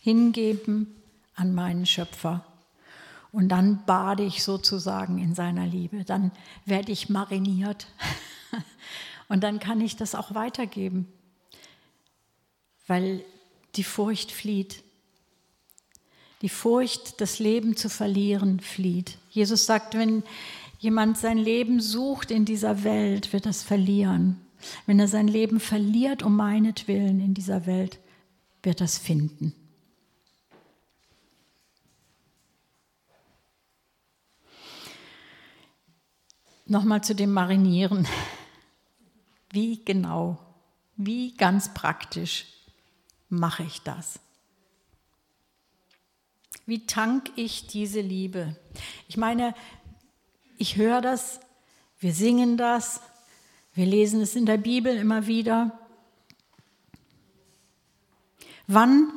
hingeben 0.00 0.92
an 1.36 1.54
meinen 1.54 1.86
Schöpfer. 1.86 2.44
Und 3.30 3.48
dann 3.48 3.84
bade 3.86 4.24
ich 4.24 4.42
sozusagen 4.42 5.18
in 5.18 5.36
seiner 5.36 5.64
Liebe. 5.64 6.02
Dann 6.02 6.32
werde 6.64 6.90
ich 6.90 7.08
mariniert. 7.08 7.86
Und 9.28 9.44
dann 9.44 9.60
kann 9.60 9.80
ich 9.80 9.94
das 9.94 10.16
auch 10.16 10.34
weitergeben, 10.34 11.06
weil 12.88 13.24
die 13.76 13.84
Furcht 13.84 14.32
flieht. 14.32 14.82
Die 16.42 16.48
Furcht, 16.48 17.20
das 17.20 17.38
Leben 17.38 17.76
zu 17.76 17.88
verlieren, 17.88 18.58
flieht. 18.58 19.18
Jesus 19.30 19.64
sagt, 19.64 19.96
wenn 19.96 20.24
jemand 20.80 21.18
sein 21.18 21.38
Leben 21.38 21.80
sucht 21.80 22.32
in 22.32 22.44
dieser 22.44 22.82
Welt, 22.82 23.32
wird 23.32 23.46
es 23.46 23.62
verlieren. 23.62 24.40
Wenn 24.86 24.98
er 24.98 25.06
sein 25.06 25.28
Leben 25.28 25.60
verliert 25.60 26.24
um 26.24 26.34
meinetwillen 26.34 27.20
in 27.20 27.32
dieser 27.32 27.64
Welt, 27.64 28.00
wird 28.62 28.80
es 28.80 28.98
finden. 28.98 29.54
Nochmal 36.66 37.02
zu 37.02 37.14
dem 37.14 37.32
Marinieren. 37.32 38.06
Wie 39.50 39.82
genau, 39.84 40.38
wie 40.96 41.34
ganz 41.34 41.72
praktisch 41.72 42.46
mache 43.30 43.62
ich 43.62 43.80
das? 43.80 44.20
Wie 46.66 46.84
tank 46.84 47.30
ich 47.36 47.66
diese 47.66 48.02
Liebe? 48.02 48.54
Ich 49.08 49.16
meine, 49.16 49.54
ich 50.58 50.76
höre 50.76 51.00
das, 51.00 51.40
wir 51.98 52.12
singen 52.12 52.58
das, 52.58 53.00
wir 53.72 53.86
lesen 53.86 54.20
es 54.20 54.36
in 54.36 54.44
der 54.44 54.58
Bibel 54.58 54.94
immer 54.94 55.26
wieder. 55.26 55.87
Wann 58.70 59.10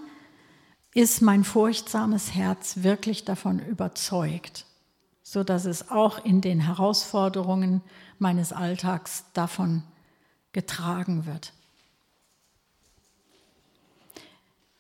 ist 0.93 1.22
mein 1.22 1.43
furchtsames 1.43 2.34
Herz 2.34 2.84
wirklich 2.84 3.25
davon 3.25 3.60
überzeugt, 3.60 4.65
so 5.24 5.43
dass 5.43 5.65
es 5.65 5.89
auch 5.89 6.24
in 6.24 6.39
den 6.39 6.62
Herausforderungen 6.62 7.81
meines 8.17 8.53
Alltags 8.53 9.25
davon 9.34 9.84
getragen 10.53 11.25
wird? 11.25 11.51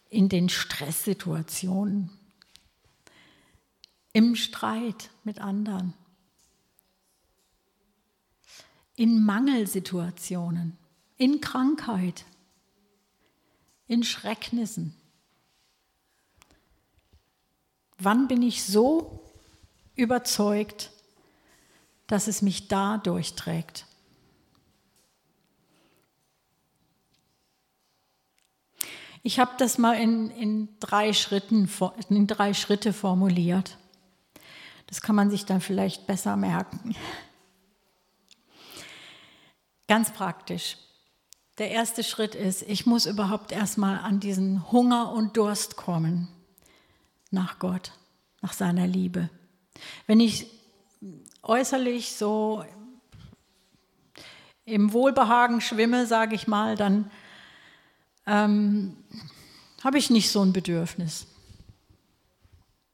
In 0.09 0.29
den 0.29 0.47
Stresssituationen, 0.47 2.09
im 4.13 4.37
Streit 4.37 5.09
mit 5.25 5.39
anderen, 5.39 5.93
in 8.95 9.25
Mangelsituationen, 9.25 10.77
in 11.17 11.41
Krankheit, 11.41 12.23
in 13.91 14.03
Schrecknissen. 14.03 14.95
Wann 17.97 18.29
bin 18.29 18.41
ich 18.41 18.63
so 18.63 19.21
überzeugt, 19.95 20.91
dass 22.07 22.29
es 22.29 22.41
mich 22.41 22.69
da 22.69 22.99
durchträgt? 22.99 23.85
Ich 29.23 29.39
habe 29.39 29.51
das 29.57 29.77
mal 29.77 29.99
in, 29.99 30.31
in, 30.31 30.69
drei 30.79 31.11
Schritten, 31.11 31.69
in 32.07 32.27
drei 32.27 32.53
Schritte 32.53 32.93
formuliert. 32.93 33.77
Das 34.87 35.01
kann 35.01 35.17
man 35.17 35.29
sich 35.29 35.43
dann 35.43 35.59
vielleicht 35.59 36.07
besser 36.07 36.37
merken. 36.37 36.95
Ganz 39.89 40.13
praktisch. 40.13 40.77
Der 41.61 41.69
erste 41.69 42.03
Schritt 42.03 42.33
ist, 42.33 42.63
ich 42.63 42.87
muss 42.87 43.05
überhaupt 43.05 43.51
erstmal 43.51 43.99
an 43.99 44.19
diesen 44.19 44.71
Hunger 44.71 45.11
und 45.11 45.37
Durst 45.37 45.75
kommen 45.77 46.27
nach 47.29 47.59
Gott, 47.59 47.91
nach 48.41 48.53
seiner 48.53 48.87
Liebe. 48.87 49.29
Wenn 50.07 50.19
ich 50.19 50.47
äußerlich 51.43 52.15
so 52.15 52.65
im 54.65 54.91
Wohlbehagen 54.91 55.61
schwimme, 55.61 56.07
sage 56.07 56.33
ich 56.33 56.47
mal, 56.47 56.75
dann 56.75 57.11
ähm, 58.25 58.97
habe 59.83 59.99
ich 59.99 60.09
nicht 60.09 60.31
so 60.31 60.41
ein 60.41 60.53
Bedürfnis. 60.53 61.27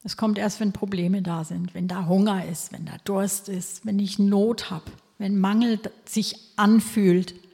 Es 0.04 0.18
kommt 0.18 0.36
erst, 0.36 0.60
wenn 0.60 0.74
Probleme 0.74 1.22
da 1.22 1.42
sind, 1.44 1.72
wenn 1.72 1.88
da 1.88 2.04
Hunger 2.04 2.44
ist, 2.44 2.70
wenn 2.70 2.84
da 2.84 2.98
Durst 3.04 3.48
ist, 3.48 3.86
wenn 3.86 3.98
ich 3.98 4.18
Not 4.18 4.68
habe, 4.68 4.92
wenn 5.16 5.38
Mangel 5.38 5.80
sich 6.04 6.36
anfühlt, 6.56 7.47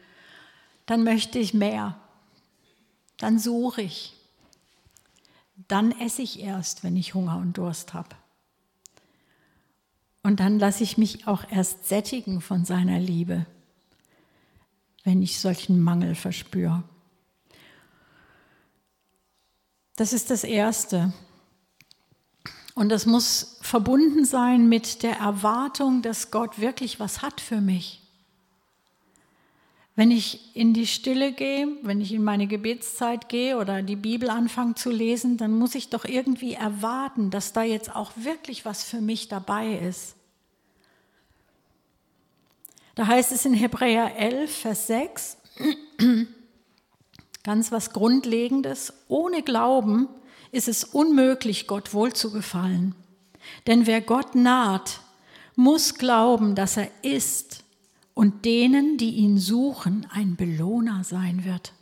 dann 0.86 1.04
möchte 1.04 1.38
ich 1.38 1.54
mehr. 1.54 1.98
Dann 3.18 3.38
suche 3.38 3.82
ich. 3.82 4.14
Dann 5.68 5.92
esse 6.00 6.22
ich 6.22 6.40
erst, 6.40 6.84
wenn 6.84 6.96
ich 6.96 7.14
Hunger 7.14 7.36
und 7.38 7.56
Durst 7.56 7.94
habe. 7.94 8.16
Und 10.22 10.40
dann 10.40 10.58
lasse 10.58 10.82
ich 10.82 10.98
mich 10.98 11.26
auch 11.26 11.44
erst 11.50 11.86
sättigen 11.86 12.40
von 12.40 12.64
seiner 12.64 12.98
Liebe, 12.98 13.46
wenn 15.04 15.22
ich 15.22 15.38
solchen 15.38 15.80
Mangel 15.80 16.14
verspüre. 16.14 16.82
Das 19.96 20.12
ist 20.12 20.30
das 20.30 20.44
Erste. 20.44 21.12
Und 22.74 22.88
das 22.88 23.06
muss 23.06 23.58
verbunden 23.60 24.24
sein 24.24 24.68
mit 24.68 25.02
der 25.02 25.18
Erwartung, 25.18 26.02
dass 26.02 26.30
Gott 26.30 26.58
wirklich 26.58 26.98
was 26.98 27.22
hat 27.22 27.40
für 27.40 27.60
mich. 27.60 28.03
Wenn 29.96 30.10
ich 30.10 30.56
in 30.56 30.74
die 30.74 30.88
Stille 30.88 31.32
gehe, 31.32 31.68
wenn 31.82 32.00
ich 32.00 32.12
in 32.12 32.24
meine 32.24 32.48
Gebetszeit 32.48 33.28
gehe 33.28 33.56
oder 33.56 33.80
die 33.80 33.96
Bibel 33.96 34.28
anfange 34.28 34.74
zu 34.74 34.90
lesen, 34.90 35.36
dann 35.36 35.56
muss 35.56 35.76
ich 35.76 35.88
doch 35.88 36.04
irgendwie 36.04 36.54
erwarten, 36.54 37.30
dass 37.30 37.52
da 37.52 37.62
jetzt 37.62 37.94
auch 37.94 38.10
wirklich 38.16 38.64
was 38.64 38.82
für 38.82 39.00
mich 39.00 39.28
dabei 39.28 39.74
ist. 39.78 40.16
Da 42.96 43.06
heißt 43.06 43.32
es 43.32 43.44
in 43.44 43.54
Hebräer 43.54 44.16
11, 44.16 44.56
Vers 44.56 44.86
6, 44.88 45.36
ganz 47.44 47.70
was 47.70 47.92
Grundlegendes, 47.92 48.92
ohne 49.08 49.42
Glauben 49.42 50.08
ist 50.50 50.68
es 50.68 50.84
unmöglich, 50.84 51.66
Gott 51.66 51.92
wohl 51.92 52.12
zu 52.12 52.32
gefallen. 52.32 52.94
Denn 53.66 53.86
wer 53.86 54.00
Gott 54.00 54.34
naht, 54.34 55.00
muss 55.56 55.94
glauben, 55.94 56.54
dass 56.54 56.76
er 56.76 56.88
ist 57.02 57.63
und 58.14 58.44
denen, 58.44 58.96
die 58.96 59.10
ihn 59.16 59.38
suchen, 59.38 60.06
ein 60.10 60.36
Belohner 60.36 61.04
sein 61.04 61.44
wird. 61.44 61.74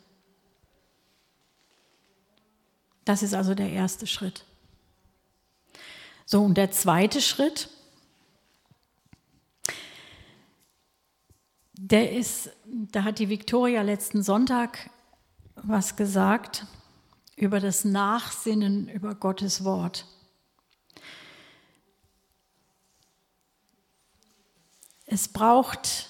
Das 3.05 3.21
ist 3.21 3.33
also 3.33 3.53
der 3.53 3.69
erste 3.69 4.07
Schritt. 4.07 4.45
So, 6.25 6.43
und 6.43 6.55
der 6.55 6.71
zweite 6.71 7.21
Schritt, 7.21 7.69
der 11.73 12.13
ist, 12.13 12.49
da 12.65 13.03
hat 13.03 13.19
die 13.19 13.29
Viktoria 13.29 13.81
letzten 13.81 14.23
Sonntag 14.23 14.89
was 15.55 15.95
gesagt 15.95 16.65
über 17.35 17.59
das 17.59 17.83
Nachsinnen 17.83 18.87
über 18.87 19.15
Gottes 19.15 19.63
Wort. 19.63 20.07
Es 25.05 25.27
braucht 25.27 26.09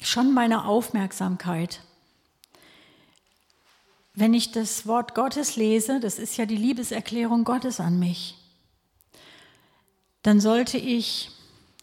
schon 0.00 0.34
meine 0.34 0.64
Aufmerksamkeit. 0.64 1.80
Wenn 4.14 4.34
ich 4.34 4.52
das 4.52 4.86
Wort 4.86 5.14
Gottes 5.14 5.56
lese, 5.56 6.00
das 6.00 6.18
ist 6.18 6.36
ja 6.36 6.46
die 6.46 6.56
Liebeserklärung 6.56 7.44
Gottes 7.44 7.78
an 7.80 7.98
mich, 7.98 8.36
dann 10.22 10.40
sollte 10.40 10.78
ich 10.78 11.30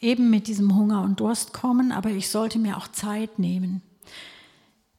eben 0.01 0.29
mit 0.29 0.47
diesem 0.47 0.75
Hunger 0.75 1.01
und 1.01 1.19
Durst 1.19 1.53
kommen, 1.53 1.91
aber 1.91 2.09
ich 2.09 2.29
sollte 2.29 2.59
mir 2.59 2.77
auch 2.77 2.89
Zeit 2.89 3.39
nehmen. 3.39 3.81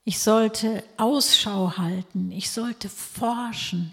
Ich 0.05 0.21
sollte 0.21 0.83
Ausschau 0.97 1.77
halten, 1.77 2.31
ich 2.31 2.51
sollte 2.51 2.89
forschen 2.89 3.93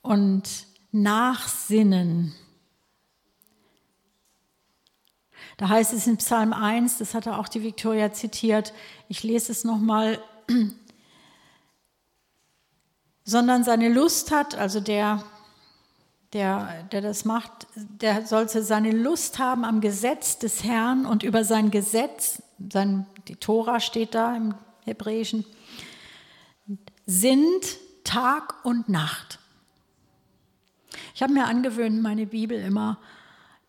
und 0.00 0.48
nachsinnen. 0.92 2.34
Da 5.56 5.68
heißt 5.68 5.92
es 5.92 6.06
in 6.06 6.16
Psalm 6.16 6.52
1, 6.52 6.98
das 6.98 7.14
hatte 7.14 7.36
auch 7.36 7.48
die 7.48 7.62
Viktoria 7.62 8.12
zitiert, 8.12 8.72
ich 9.08 9.22
lese 9.22 9.52
es 9.52 9.64
nochmal, 9.64 10.18
sondern 13.24 13.64
seine 13.64 13.88
Lust 13.88 14.30
hat, 14.30 14.54
also 14.54 14.80
der, 14.80 15.22
der, 16.32 16.84
der 16.92 17.00
das 17.00 17.24
macht, 17.24 17.66
der 17.74 18.26
sollte 18.26 18.62
seine 18.62 18.92
Lust 18.92 19.38
haben 19.38 19.64
am 19.64 19.80
Gesetz 19.80 20.38
des 20.38 20.64
Herrn 20.64 21.06
und 21.06 21.22
über 21.22 21.44
sein 21.44 21.70
Gesetz, 21.70 22.42
sein, 22.72 23.06
die 23.28 23.36
Tora 23.36 23.80
steht 23.80 24.14
da 24.14 24.34
im 24.34 24.54
Hebräischen, 24.84 25.44
sind 27.06 27.78
Tag 28.04 28.64
und 28.64 28.88
Nacht. 28.88 29.38
Ich 31.14 31.22
habe 31.22 31.32
mir 31.32 31.46
angewöhnt, 31.46 32.02
meine 32.02 32.26
Bibel 32.26 32.58
immer 32.58 32.98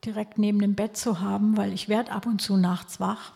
direkt 0.06 0.38
neben 0.38 0.60
dem 0.60 0.76
Bett 0.76 0.98
zu 0.98 1.20
haben, 1.20 1.58
weil 1.58 1.74
ich 1.74 1.90
werde 1.90 2.12
ab 2.12 2.26
und 2.26 2.42
zu 2.42 2.58
nachts 2.58 3.00
wach. 3.00 3.34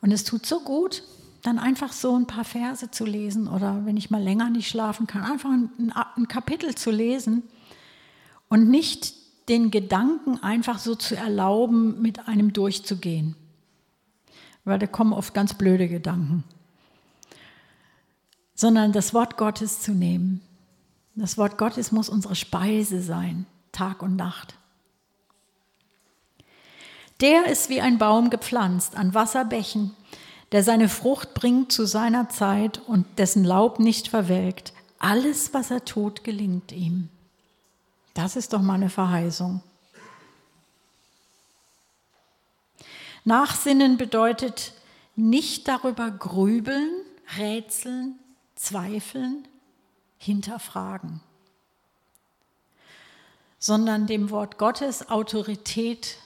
Und 0.00 0.12
es 0.12 0.24
tut 0.24 0.46
so 0.46 0.60
gut, 0.60 1.02
dann 1.42 1.58
einfach 1.58 1.92
so 1.92 2.16
ein 2.16 2.26
paar 2.26 2.44
Verse 2.44 2.90
zu 2.90 3.04
lesen 3.04 3.48
oder 3.48 3.84
wenn 3.84 3.96
ich 3.96 4.10
mal 4.10 4.22
länger 4.22 4.50
nicht 4.50 4.68
schlafen 4.68 5.06
kann, 5.06 5.22
einfach 5.22 5.50
ein, 5.50 5.92
ein 6.16 6.28
Kapitel 6.28 6.74
zu 6.74 6.90
lesen 6.90 7.42
und 8.48 8.68
nicht 8.68 9.14
den 9.48 9.70
Gedanken 9.70 10.42
einfach 10.42 10.78
so 10.78 10.94
zu 10.94 11.16
erlauben, 11.16 12.02
mit 12.02 12.28
einem 12.28 12.52
durchzugehen. 12.52 13.34
Weil 14.64 14.78
da 14.78 14.86
kommen 14.86 15.12
oft 15.12 15.32
ganz 15.32 15.54
blöde 15.54 15.88
Gedanken. 15.88 16.44
Sondern 18.54 18.92
das 18.92 19.14
Wort 19.14 19.36
Gottes 19.36 19.80
zu 19.80 19.92
nehmen. 19.92 20.42
Das 21.14 21.38
Wort 21.38 21.56
Gottes 21.56 21.92
muss 21.92 22.08
unsere 22.08 22.34
Speise 22.34 23.00
sein, 23.00 23.46
Tag 23.72 24.02
und 24.02 24.16
Nacht. 24.16 24.57
Der 27.20 27.46
ist 27.46 27.68
wie 27.68 27.80
ein 27.80 27.98
Baum 27.98 28.30
gepflanzt 28.30 28.96
an 28.96 29.12
Wasserbächen, 29.12 29.96
der 30.52 30.62
seine 30.62 30.88
Frucht 30.88 31.34
bringt 31.34 31.72
zu 31.72 31.84
seiner 31.84 32.28
Zeit 32.28 32.78
und 32.86 33.18
dessen 33.18 33.44
Laub 33.44 33.80
nicht 33.80 34.08
verwelkt. 34.08 34.72
Alles, 34.98 35.52
was 35.52 35.70
er 35.70 35.84
tut, 35.84 36.24
gelingt 36.24 36.72
ihm. 36.72 37.08
Das 38.14 38.36
ist 38.36 38.52
doch 38.52 38.62
mal 38.62 38.74
eine 38.74 38.90
Verheißung. 38.90 39.62
Nachsinnen 43.24 43.96
bedeutet 43.96 44.72
nicht 45.14 45.68
darüber 45.68 46.10
grübeln, 46.10 46.90
rätseln, 47.36 48.18
zweifeln, 48.54 49.46
hinterfragen, 50.16 51.20
sondern 53.58 54.06
dem 54.06 54.30
Wort 54.30 54.56
Gottes 54.56 55.10
Autorität 55.10 56.18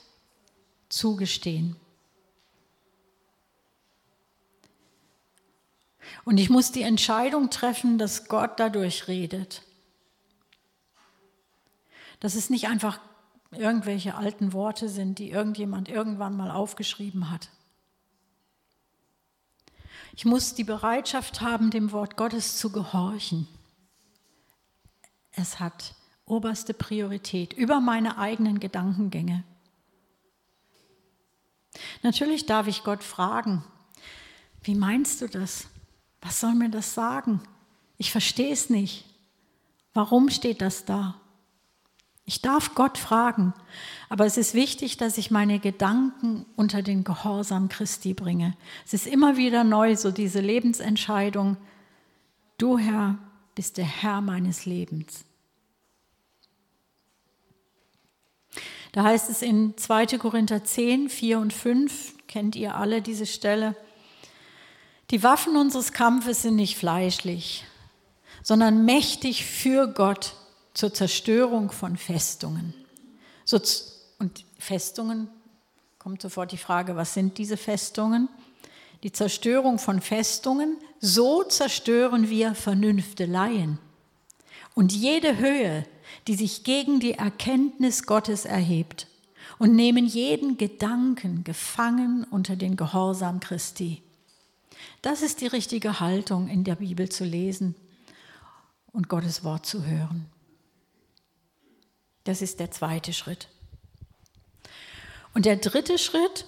zugestehen. 0.93 1.75
Und 6.25 6.37
ich 6.37 6.49
muss 6.49 6.71
die 6.71 6.83
Entscheidung 6.83 7.49
treffen, 7.49 7.97
dass 7.97 8.27
Gott 8.27 8.59
dadurch 8.59 9.07
redet. 9.07 9.63
Dass 12.19 12.35
es 12.35 12.49
nicht 12.49 12.67
einfach 12.67 12.99
irgendwelche 13.51 14.15
alten 14.15 14.53
Worte 14.53 14.87
sind, 14.87 15.19
die 15.19 15.31
irgendjemand 15.31 15.89
irgendwann 15.89 16.37
mal 16.37 16.51
aufgeschrieben 16.51 17.29
hat. 17.29 17.49
Ich 20.15 20.25
muss 20.25 20.53
die 20.53 20.63
Bereitschaft 20.63 21.41
haben, 21.41 21.71
dem 21.71 21.91
Wort 21.91 22.17
Gottes 22.17 22.57
zu 22.57 22.71
gehorchen. 22.71 23.47
Es 25.31 25.59
hat 25.59 25.95
oberste 26.25 26.73
Priorität 26.73 27.53
über 27.53 27.79
meine 27.79 28.17
eigenen 28.19 28.59
Gedankengänge. 28.59 29.43
Natürlich 32.01 32.45
darf 32.45 32.67
ich 32.67 32.83
Gott 32.83 33.03
fragen, 33.03 33.63
wie 34.63 34.75
meinst 34.75 35.21
du 35.21 35.27
das? 35.27 35.67
Was 36.21 36.39
soll 36.39 36.53
mir 36.53 36.69
das 36.69 36.93
sagen? 36.93 37.41
Ich 37.97 38.11
verstehe 38.11 38.51
es 38.51 38.69
nicht. 38.69 39.05
Warum 39.93 40.29
steht 40.29 40.61
das 40.61 40.85
da? 40.85 41.15
Ich 42.25 42.41
darf 42.41 42.73
Gott 42.73 42.97
fragen, 42.97 43.53
aber 44.07 44.25
es 44.25 44.37
ist 44.37 44.53
wichtig, 44.53 44.95
dass 44.95 45.17
ich 45.17 45.29
meine 45.29 45.59
Gedanken 45.59 46.45
unter 46.55 46.81
den 46.81 47.03
Gehorsam 47.03 47.67
Christi 47.67 48.13
bringe. 48.13 48.55
Es 48.85 48.93
ist 48.93 49.07
immer 49.07 49.35
wieder 49.35 49.65
neu, 49.65 49.97
so 49.97 50.09
diese 50.09 50.39
Lebensentscheidung, 50.39 51.57
du 52.57 52.77
Herr 52.77 53.17
bist 53.55 53.77
der 53.77 53.85
Herr 53.85 54.21
meines 54.21 54.65
Lebens. 54.65 55.25
Da 58.93 59.03
heißt 59.03 59.29
es 59.29 59.41
in 59.41 59.75
2. 59.75 60.05
Korinther 60.19 60.63
10, 60.63 61.09
4 61.09 61.39
und 61.39 61.51
5, 61.51 62.13
kennt 62.27 62.55
ihr 62.55 62.75
alle 62.75 63.01
diese 63.01 63.25
Stelle, 63.25 63.75
die 65.09 65.23
Waffen 65.23 65.57
unseres 65.57 65.91
Kampfes 65.91 66.43
sind 66.43 66.55
nicht 66.55 66.77
fleischlich, 66.77 67.65
sondern 68.43 68.85
mächtig 68.85 69.45
für 69.45 69.87
Gott 69.87 70.35
zur 70.73 70.93
Zerstörung 70.93 71.71
von 71.71 71.97
Festungen. 71.97 72.73
Und 74.19 74.45
Festungen, 74.57 75.27
kommt 75.99 76.21
sofort 76.21 76.51
die 76.51 76.57
Frage, 76.57 76.95
was 76.95 77.13
sind 77.13 77.37
diese 77.37 77.57
Festungen? 77.57 78.29
Die 79.01 79.11
Zerstörung 79.11 79.79
von 79.79 80.01
Festungen, 80.01 80.77
so 80.99 81.43
zerstören 81.43 82.29
wir 82.29 82.55
Vernünfteleien. 82.55 83.79
Und 84.75 84.93
jede 84.93 85.37
Höhe, 85.37 85.85
die 86.27 86.35
sich 86.35 86.63
gegen 86.63 86.99
die 86.99 87.13
Erkenntnis 87.13 88.05
Gottes 88.05 88.45
erhebt, 88.45 89.07
und 89.59 89.75
nehmen 89.75 90.05
jeden 90.05 90.57
Gedanken 90.57 91.43
gefangen 91.43 92.25
unter 92.29 92.55
den 92.55 92.75
Gehorsam 92.75 93.39
Christi. 93.39 94.01
Das 95.01 95.21
ist 95.21 95.41
die 95.41 95.47
richtige 95.47 95.99
Haltung, 95.99 96.47
in 96.47 96.63
der 96.63 96.75
Bibel 96.75 97.09
zu 97.09 97.23
lesen 97.23 97.75
und 98.91 99.09
Gottes 99.09 99.43
Wort 99.43 99.65
zu 99.65 99.85
hören. 99.85 100.25
Das 102.23 102.41
ist 102.41 102.59
der 102.59 102.71
zweite 102.71 103.13
Schritt. 103.13 103.49
Und 105.33 105.45
der 105.45 105.57
dritte 105.57 105.97
Schritt, 105.97 106.47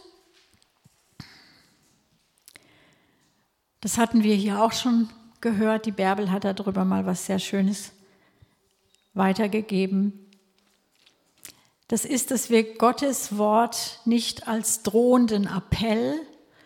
das 3.82 3.97
hatten 3.97 4.23
wir 4.23 4.36
hier 4.36 4.62
auch 4.62 4.71
schon 4.71 5.10
gehört, 5.41 5.86
die 5.86 5.91
Bärbel 5.91 6.32
hat 6.32 6.43
darüber 6.43 6.86
mal 6.86 7.06
was 7.06 7.25
sehr 7.25 7.39
Schönes 7.39 7.91
weitergegeben. 9.15 10.13
Das 11.88 12.06
ist, 12.06 12.32
dass 12.32 12.49
wir 12.49 12.75
Gottes 12.75 13.38
Wort 13.38 13.99
nicht 14.06 14.47
als 14.47 14.84
drohenden 14.84 15.47
Appell, 15.47 16.19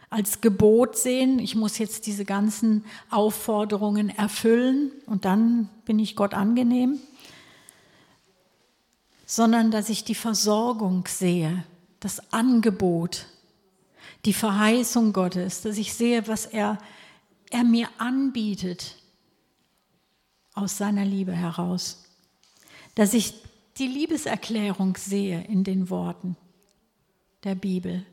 als 0.09 0.41
Gebot 0.41 0.97
sehen. 0.97 1.39
Ich 1.39 1.55
muss 1.55 1.77
jetzt 1.77 2.07
diese 2.07 2.25
ganzen 2.25 2.85
Aufforderungen 3.09 4.09
erfüllen 4.09 4.91
und 5.05 5.25
dann 5.25 5.69
bin 5.85 5.99
ich 5.99 6.15
Gott 6.15 6.33
angenehm, 6.33 6.99
sondern 9.25 9.71
dass 9.71 9.89
ich 9.89 10.03
die 10.03 10.15
Versorgung 10.15 11.05
sehe, 11.07 11.63
das 11.99 12.33
Angebot, 12.33 13.27
die 14.25 14.33
Verheißung 14.33 15.13
Gottes, 15.13 15.62
dass 15.62 15.77
ich 15.77 15.93
sehe, 15.93 16.27
was 16.27 16.45
er, 16.45 16.77
er 17.51 17.63
mir 17.63 17.89
anbietet 17.97 18.95
aus 20.53 20.77
seiner 20.77 21.05
Liebe 21.05 21.33
heraus, 21.33 22.08
dass 22.95 23.13
ich 23.13 23.34
die 23.78 23.88
Liebeserklärung 23.88 24.97
sehe 24.97 25.43
in 25.45 25.63
den 25.63 25.89
Worten 25.89 26.36
der 27.43 27.56
Bibel. 27.56 28.06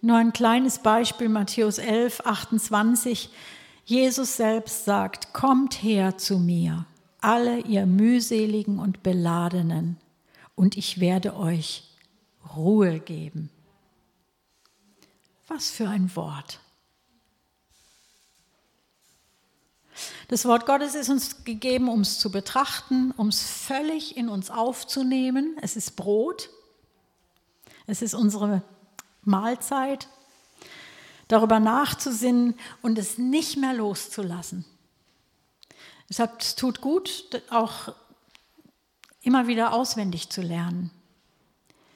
Nur 0.00 0.16
ein 0.16 0.32
kleines 0.32 0.78
Beispiel, 0.78 1.28
Matthäus 1.28 1.78
11, 1.78 2.20
28. 2.24 3.30
Jesus 3.84 4.36
selbst 4.36 4.84
sagt, 4.84 5.32
kommt 5.34 5.82
her 5.82 6.16
zu 6.16 6.38
mir, 6.38 6.86
alle 7.20 7.60
ihr 7.60 7.86
mühseligen 7.86 8.78
und 8.78 9.02
beladenen, 9.02 9.98
und 10.54 10.76
ich 10.76 11.00
werde 11.00 11.36
euch 11.36 11.84
Ruhe 12.54 13.00
geben. 13.00 13.50
Was 15.48 15.70
für 15.70 15.88
ein 15.88 16.14
Wort. 16.16 16.60
Das 20.28 20.44
Wort 20.44 20.66
Gottes 20.66 20.94
ist 20.94 21.08
uns 21.08 21.44
gegeben, 21.44 21.88
um 21.88 22.00
es 22.00 22.18
zu 22.18 22.30
betrachten, 22.30 23.12
um 23.16 23.28
es 23.28 23.42
völlig 23.42 24.16
in 24.16 24.28
uns 24.28 24.50
aufzunehmen. 24.50 25.56
Es 25.60 25.76
ist 25.76 25.96
Brot. 25.96 26.50
Es 27.86 28.02
ist 28.02 28.14
unsere 28.14 28.62
Mahlzeit. 29.22 30.08
Darüber 31.28 31.60
nachzusinnen 31.60 32.54
und 32.82 32.98
es 32.98 33.18
nicht 33.18 33.56
mehr 33.56 33.72
loszulassen. 33.72 34.64
Deshalb 36.08 36.40
es 36.40 36.56
tut 36.56 36.80
gut, 36.80 37.42
auch 37.50 37.94
immer 39.22 39.46
wieder 39.46 39.72
auswendig 39.72 40.28
zu 40.30 40.42
lernen. 40.42 40.90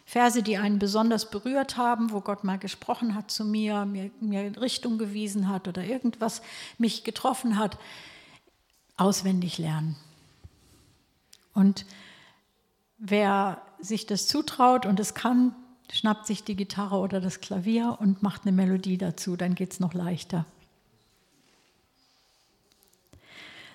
Verse, 0.05 0.43
die 0.43 0.59
einen 0.59 0.79
besonders 0.79 1.31
berührt 1.31 1.77
haben, 1.77 2.13
wo 2.13 2.21
Gott 2.21 2.45
mal 2.45 2.59
gesprochen 2.59 3.15
hat 3.15 3.31
zu 3.31 3.45
mir, 3.45 3.87
mir, 3.87 4.11
mir 4.21 4.61
Richtung 4.61 4.99
gewiesen 4.99 5.49
hat 5.49 5.67
oder 5.67 5.83
irgendwas 5.83 6.43
mich 6.79 7.05
getroffen 7.05 7.59
hat, 7.59 7.79
auswendig 8.97 9.59
lernen. 9.59 9.97
Und 11.55 11.87
wer 12.99 13.63
sich 13.81 14.07
das 14.07 14.29
zutraut 14.29 14.87
und 14.87 15.01
es 15.01 15.15
kann, 15.15 15.55
schnappt 15.91 16.27
sich 16.27 16.45
die 16.45 16.57
Gitarre 16.57 16.97
oder 16.97 17.21
das 17.21 17.41
Klavier 17.41 17.97
und 18.01 18.23
macht 18.23 18.43
eine 18.43 18.53
Melodie 18.53 18.99
dazu, 18.99 19.37
dann 19.37 19.55
geht 19.55 19.73
es 19.73 19.81
noch 19.81 19.95
leichter. 19.95 20.45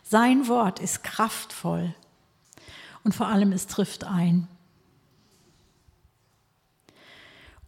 Sein 0.04 0.48
Wort 0.48 0.80
ist 0.80 1.04
kraftvoll 1.04 1.94
und 3.04 3.14
vor 3.14 3.28
allem 3.28 3.52
es 3.52 3.68
trifft 3.68 4.04
ein. 4.04 4.48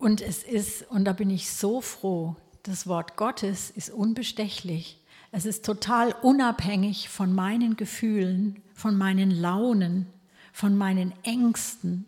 Und 0.01 0.19
es 0.19 0.41
ist, 0.41 0.89
und 0.89 1.05
da 1.05 1.13
bin 1.13 1.29
ich 1.29 1.51
so 1.51 1.79
froh, 1.79 2.35
das 2.63 2.87
Wort 2.87 3.17
Gottes 3.17 3.69
ist 3.69 3.91
unbestechlich. 3.91 4.97
Es 5.31 5.45
ist 5.45 5.63
total 5.63 6.15
unabhängig 6.23 7.07
von 7.07 7.35
meinen 7.35 7.77
Gefühlen, 7.77 8.63
von 8.73 8.97
meinen 8.97 9.29
Launen, 9.29 10.07
von 10.53 10.75
meinen 10.75 11.13
Ängsten. 11.21 12.07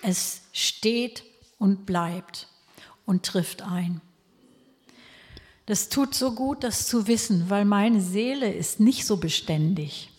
Es 0.00 0.40
steht 0.52 1.22
und 1.58 1.84
bleibt 1.84 2.48
und 3.04 3.26
trifft 3.26 3.60
ein. 3.60 4.00
Das 5.66 5.90
tut 5.90 6.14
so 6.14 6.32
gut, 6.32 6.64
das 6.64 6.86
zu 6.86 7.06
wissen, 7.06 7.50
weil 7.50 7.66
meine 7.66 8.00
Seele 8.00 8.50
ist 8.50 8.80
nicht 8.80 9.04
so 9.04 9.18
beständig. 9.18 10.10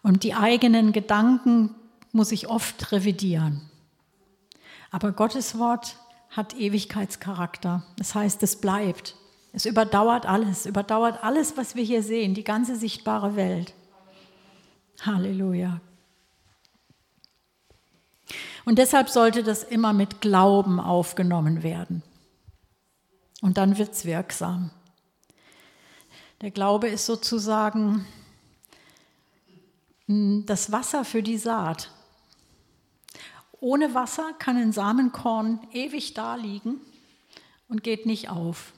Und 0.00 0.22
die 0.22 0.34
eigenen 0.34 0.92
Gedanken 0.92 1.74
muss 2.12 2.30
ich 2.30 2.46
oft 2.46 2.92
revidieren. 2.92 3.68
Aber 4.94 5.10
Gottes 5.10 5.58
Wort 5.58 5.96
hat 6.30 6.54
Ewigkeitscharakter. 6.54 7.82
Das 7.96 8.14
heißt, 8.14 8.40
es 8.44 8.60
bleibt. 8.60 9.16
Es 9.52 9.66
überdauert 9.66 10.24
alles, 10.24 10.66
überdauert 10.66 11.24
alles, 11.24 11.56
was 11.56 11.74
wir 11.74 11.82
hier 11.82 12.00
sehen, 12.00 12.32
die 12.34 12.44
ganze 12.44 12.76
sichtbare 12.76 13.34
Welt. 13.34 13.74
Halleluja. 15.00 15.80
Und 18.64 18.78
deshalb 18.78 19.08
sollte 19.08 19.42
das 19.42 19.64
immer 19.64 19.92
mit 19.92 20.20
Glauben 20.20 20.78
aufgenommen 20.78 21.64
werden. 21.64 22.04
Und 23.42 23.56
dann 23.56 23.78
wird 23.78 23.94
es 23.94 24.04
wirksam. 24.04 24.70
Der 26.40 26.52
Glaube 26.52 26.86
ist 26.86 27.06
sozusagen 27.06 28.06
hm, 30.06 30.44
das 30.46 30.70
Wasser 30.70 31.04
für 31.04 31.24
die 31.24 31.38
Saat. 31.38 31.90
Ohne 33.64 33.94
Wasser 33.94 34.34
kann 34.34 34.58
ein 34.58 34.72
Samenkorn 34.72 35.58
ewig 35.72 36.12
da 36.12 36.34
liegen 36.34 36.82
und 37.66 37.82
geht 37.82 38.04
nicht 38.04 38.28
auf. 38.28 38.74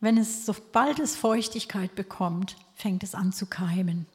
Wenn 0.00 0.16
es, 0.16 0.46
sobald 0.46 0.98
es 0.98 1.14
Feuchtigkeit 1.14 1.94
bekommt, 1.94 2.56
fängt 2.74 3.02
es 3.02 3.14
an 3.14 3.34
zu 3.34 3.44
keimen. 3.44 4.06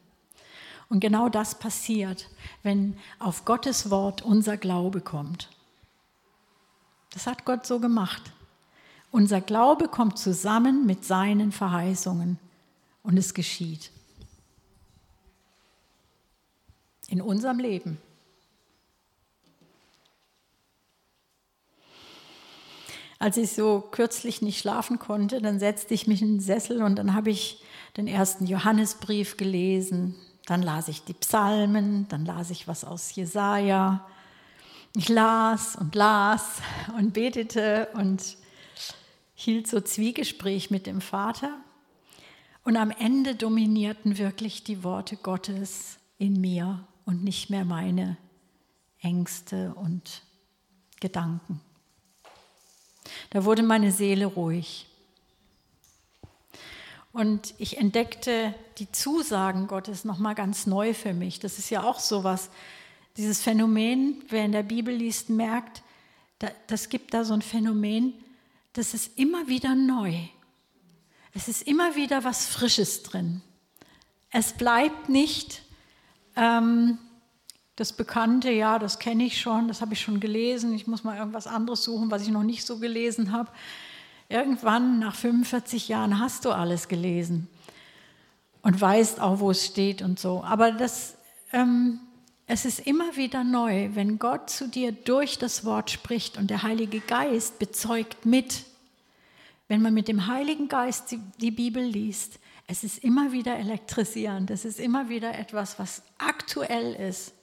Und 0.90 1.00
genau 1.00 1.30
das 1.30 1.60
passiert, 1.60 2.28
wenn 2.64 2.98
auf 3.20 3.46
Gottes 3.46 3.92
Wort 3.92 4.24
unser 4.24 4.58
Glaube 4.58 5.00
kommt. 5.00 5.48
Das 7.12 7.28
hat 7.28 7.46
Gott 7.46 7.68
so 7.68 7.80
gemacht. 7.80 8.34
Unser 9.12 9.42
Glaube 9.42 9.90
kommt 9.90 10.18
zusammen 10.18 10.88
mit 10.88 11.06
seinen 11.06 11.52
Verheißungen 11.52 12.40
und 13.04 13.16
es 13.16 13.36
geschieht. 13.36 13.92
In 17.10 17.22
unserem 17.22 17.60
Leben. 17.60 18.00
Als 23.22 23.38
ich 23.38 23.52
so 23.52 23.82
kürzlich 23.92 24.42
nicht 24.42 24.58
schlafen 24.58 24.98
konnte, 24.98 25.44
dann 25.44 25.60
setzte 25.60 25.94
ich 25.94 26.08
mich 26.08 26.24
in 26.24 26.38
den 26.38 26.40
Sessel 26.40 26.82
und 26.82 26.96
dann 26.96 27.14
habe 27.14 27.30
ich 27.30 27.64
den 27.96 28.08
ersten 28.08 28.48
Johannesbrief 28.48 29.38
gelesen. 29.38 30.16
Dann 30.48 30.64
las 30.64 30.88
ich 30.88 31.04
die 31.04 31.14
Psalmen, 31.14 32.08
dann 32.10 32.26
las 32.26 32.50
ich 32.50 32.68
was 32.68 32.84
aus 32.84 33.14
Jesaja. 33.14 34.08
Ich 34.96 35.08
las 35.08 35.76
und 35.76 35.94
las 35.94 36.64
und 36.98 37.14
betete 37.14 37.90
und 37.94 38.38
hielt 39.36 39.68
so 39.68 39.82
Zwiegespräch 39.82 40.72
mit 40.72 40.88
dem 40.88 41.00
Vater 41.00 41.60
und 42.64 42.76
am 42.76 42.90
Ende 42.90 43.36
dominierten 43.36 44.18
wirklich 44.18 44.64
die 44.64 44.84
Worte 44.84 45.16
Gottes 45.16 46.00
in 46.18 46.42
mir 46.42 46.88
und 47.06 47.24
nicht 47.24 47.52
mehr 47.52 47.66
meine 47.66 48.18
Ängste 49.00 49.76
und 49.76 50.24
Gedanken. 51.00 51.62
Da 53.30 53.46
wurde 53.46 53.64
meine 53.64 53.92
Seele 53.92 54.26
ruhig. 54.26 54.88
Und 57.14 57.54
ich 57.58 57.78
entdeckte 57.78 58.54
die 58.78 58.92
Zusagen 58.92 59.68
Gottes 59.68 60.06
nochmal 60.06 60.36
ganz 60.36 60.66
neu 60.66 60.94
für 60.94 61.14
mich. 61.14 61.40
Das 61.40 61.60
ist 61.60 61.70
ja 61.70 61.84
auch 61.84 62.00
so 62.00 62.24
was. 62.24 62.50
Dieses 63.18 63.42
Phänomen, 63.42 64.24
wer 64.30 64.46
in 64.46 64.54
der 64.54 64.64
Bibel 64.64 64.96
liest, 64.96 65.30
merkt, 65.30 65.84
das 66.68 66.90
gibt 66.90 67.14
da 67.14 67.26
so 67.26 67.34
ein 67.34 67.42
Phänomen, 67.42 68.14
das 68.74 68.94
ist 68.94 69.20
immer 69.20 69.48
wieder 69.48 69.76
neu. 69.76 70.16
Es 71.34 71.48
ist 71.48 71.64
immer 71.64 71.96
wieder 71.96 72.24
was 72.24 72.46
Frisches 72.48 73.04
drin. 73.04 73.42
Es 74.32 74.54
bleibt 74.54 75.10
nicht 75.10 75.62
ähm, 76.38 76.98
das 77.82 77.94
Bekannte, 77.94 78.52
ja, 78.52 78.78
das 78.78 79.00
kenne 79.00 79.24
ich 79.24 79.42
schon, 79.42 79.68
das 79.68 79.82
habe 79.82 79.94
ich 79.94 80.02
schon 80.02 80.20
gelesen, 80.20 80.76
ich 80.76 80.86
muss 80.86 81.04
mal 81.04 81.18
irgendwas 81.18 81.48
anderes 81.48 81.84
suchen, 81.84 82.12
was 82.12 82.22
ich 82.22 82.30
noch 82.30 82.44
nicht 82.44 82.64
so 82.64 82.78
gelesen 82.78 83.32
habe. 83.32 83.50
Irgendwann 84.30 85.00
nach 85.00 85.16
45 85.16 85.88
Jahren 85.88 86.20
hast 86.20 86.46
du 86.46 86.52
alles 86.52 86.88
gelesen 86.88 87.48
und 88.62 88.80
weißt 88.80 89.20
auch, 89.20 89.40
wo 89.40 89.50
es 89.50 89.66
steht 89.66 90.04
und 90.04 90.20
so. 90.20 90.44
Aber 90.44 90.72
das, 90.72 91.16
ähm, 91.54 92.00
es 92.46 92.66
ist 92.66 92.86
immer 92.86 93.16
wieder 93.16 93.44
neu, 93.44 93.90
wenn 93.94 94.20
Gott 94.20 94.52
zu 94.52 94.68
dir 94.68 94.92
durch 94.92 95.40
das 95.40 95.66
Wort 95.66 95.90
spricht 95.90 96.38
und 96.38 96.52
der 96.52 96.62
Heilige 96.62 97.00
Geist 97.00 97.58
bezeugt 97.58 98.28
mit. 98.28 98.64
Wenn 99.68 99.82
man 99.82 99.96
mit 99.96 100.08
dem 100.08 100.28
Heiligen 100.28 100.68
Geist 100.68 101.10
die, 101.12 101.20
die 101.40 101.52
Bibel 101.52 101.84
liest, 101.84 102.38
es 102.68 102.84
ist 102.84 103.04
immer 103.04 103.32
wieder 103.32 103.58
elektrisierend, 103.58 104.52
es 104.52 104.66
ist 104.66 104.80
immer 104.80 105.10
wieder 105.10 105.34
etwas, 105.34 105.80
was 105.80 106.04
aktuell 106.20 106.94
ist 106.94 107.34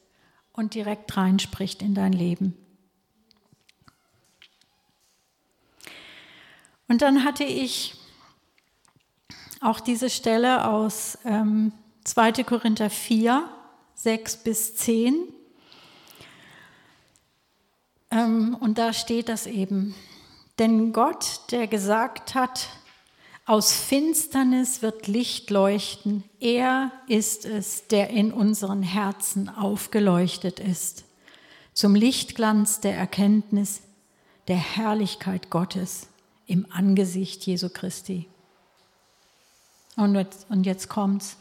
und 0.59 0.75
direkt 0.75 1.17
reinspricht 1.17 1.83
in 1.83 1.95
dein 1.95 2.13
Leben. 2.13 2.53
Und 6.89 7.01
dann 7.01 7.25
hatte 7.25 7.45
ich 7.45 7.95
auch 9.61 9.79
diese 9.79 10.11
Stelle 10.11 10.67
aus 10.67 11.17
ähm, 11.25 11.73
2. 12.03 12.43
Korinther 12.43 12.91
4, 12.91 13.49
6 13.95 14.37
bis 14.39 14.75
10. 14.75 15.15
Ähm, 18.11 18.57
und 18.59 18.79
da 18.79 18.93
steht 18.93 19.29
das 19.29 19.47
eben. 19.47 19.95
Denn 20.59 20.93
Gott, 20.93 21.43
der 21.53 21.69
gesagt 21.69 22.35
hat, 22.35 22.69
aus 23.49 23.73
Finsternis 23.73 24.83
wird 24.83 25.07
Licht 25.07 25.49
leuchten, 25.49 26.23
er 26.39 26.93
ist 27.07 27.47
es, 27.47 27.87
der 27.89 28.11
in 28.11 28.31
unseren 28.31 28.83
Herzen 28.83 29.49
aufgeleuchtet 29.49 30.61
ist, 30.61 31.05
zum 31.73 31.95
Lichtglanz 31.95 32.81
der 32.81 32.95
Erkenntnis 32.95 33.81
der 34.49 34.59
Herrlichkeit 34.59 35.49
Gottes 35.49 36.09
im 36.47 36.67
Angesicht 36.71 37.47
Jesu 37.47 37.71
Christi. 37.71 38.29
Und 39.97 40.15
jetzt, 40.15 40.47
und 40.51 40.65
jetzt 40.65 40.91
kommt's. 40.91 41.39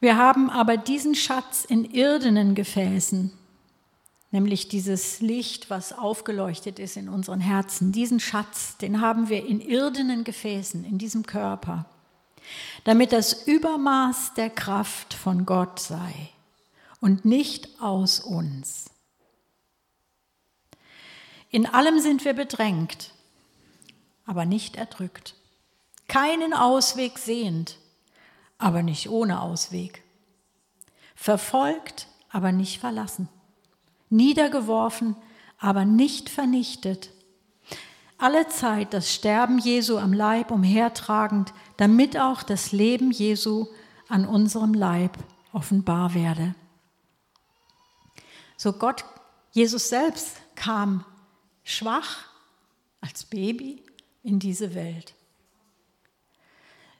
Wir 0.00 0.16
haben 0.16 0.48
aber 0.48 0.78
diesen 0.78 1.14
Schatz 1.14 1.66
in 1.66 1.84
irdenen 1.84 2.54
Gefäßen, 2.54 3.37
nämlich 4.30 4.68
dieses 4.68 5.20
Licht, 5.20 5.70
was 5.70 5.92
aufgeleuchtet 5.92 6.78
ist 6.78 6.96
in 6.96 7.08
unseren 7.08 7.40
Herzen. 7.40 7.92
Diesen 7.92 8.20
Schatz, 8.20 8.76
den 8.76 9.00
haben 9.00 9.28
wir 9.28 9.46
in 9.46 9.60
irdenen 9.60 10.24
Gefäßen, 10.24 10.84
in 10.84 10.98
diesem 10.98 11.24
Körper, 11.24 11.86
damit 12.84 13.12
das 13.12 13.46
Übermaß 13.46 14.34
der 14.34 14.50
Kraft 14.50 15.14
von 15.14 15.46
Gott 15.46 15.80
sei 15.80 16.30
und 17.00 17.24
nicht 17.24 17.80
aus 17.80 18.20
uns. 18.20 18.86
In 21.50 21.66
allem 21.66 21.98
sind 21.98 22.24
wir 22.24 22.34
bedrängt, 22.34 23.12
aber 24.26 24.44
nicht 24.44 24.76
erdrückt, 24.76 25.34
keinen 26.06 26.52
Ausweg 26.52 27.18
sehend, 27.18 27.78
aber 28.58 28.82
nicht 28.82 29.08
ohne 29.08 29.40
Ausweg. 29.40 30.02
Verfolgt, 31.14 32.06
aber 32.30 32.52
nicht 32.52 32.80
verlassen. 32.80 33.28
Niedergeworfen, 34.10 35.16
aber 35.58 35.84
nicht 35.84 36.28
vernichtet. 36.28 37.10
Alle 38.16 38.48
Zeit 38.48 38.94
das 38.94 39.14
Sterben 39.14 39.58
Jesu 39.58 39.98
am 39.98 40.12
Leib 40.12 40.50
umhertragend, 40.50 41.52
damit 41.76 42.18
auch 42.18 42.42
das 42.42 42.72
Leben 42.72 43.10
Jesu 43.10 43.66
an 44.08 44.26
unserem 44.26 44.74
Leib 44.74 45.16
offenbar 45.52 46.14
werde. 46.14 46.54
So 48.56 48.72
Gott, 48.72 49.04
Jesus 49.52 49.88
selbst 49.88 50.36
kam 50.56 51.04
schwach 51.62 52.24
als 53.00 53.24
Baby 53.24 53.82
in 54.24 54.40
diese 54.40 54.74
Welt. 54.74 55.14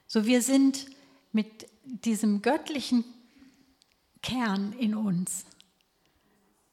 So 0.07 0.25
wir 0.25 0.41
sind 0.41 0.85
mit 1.33 1.67
diesem 1.83 2.41
göttlichen 2.41 3.03
Kern 4.21 4.73
in 4.73 4.95
uns, 4.95 5.45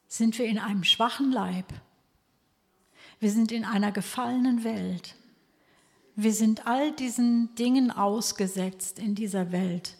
sind 0.07 0.37
wir 0.39 0.45
in 0.45 0.57
einem 0.57 0.83
schwachen 0.83 1.31
Leib. 1.31 1.65
Wir 3.19 3.31
sind 3.31 3.51
in 3.51 3.65
einer 3.65 3.91
gefallenen 3.91 4.63
Welt. 4.63 5.15
Wir 6.15 6.33
sind 6.33 6.65
all 6.65 6.91
diesen 6.93 7.53
Dingen 7.55 7.91
ausgesetzt 7.91 8.99
in 8.99 9.15
dieser 9.15 9.51
Welt, 9.51 9.95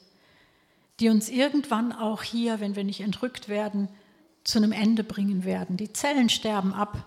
die 1.00 1.10
uns 1.10 1.30
irgendwann 1.30 1.92
auch 1.92 2.24
hier, 2.24 2.60
wenn 2.60 2.76
wir 2.76 2.84
nicht 2.84 3.02
entrückt 3.02 3.50
werden, 3.50 3.88
zu 4.44 4.58
einem 4.58 4.72
Ende 4.72 5.04
bringen 5.04 5.44
werden. 5.44 5.78
Die 5.78 5.92
Zellen 5.92 6.30
sterben 6.30 6.74
ab. 6.74 7.06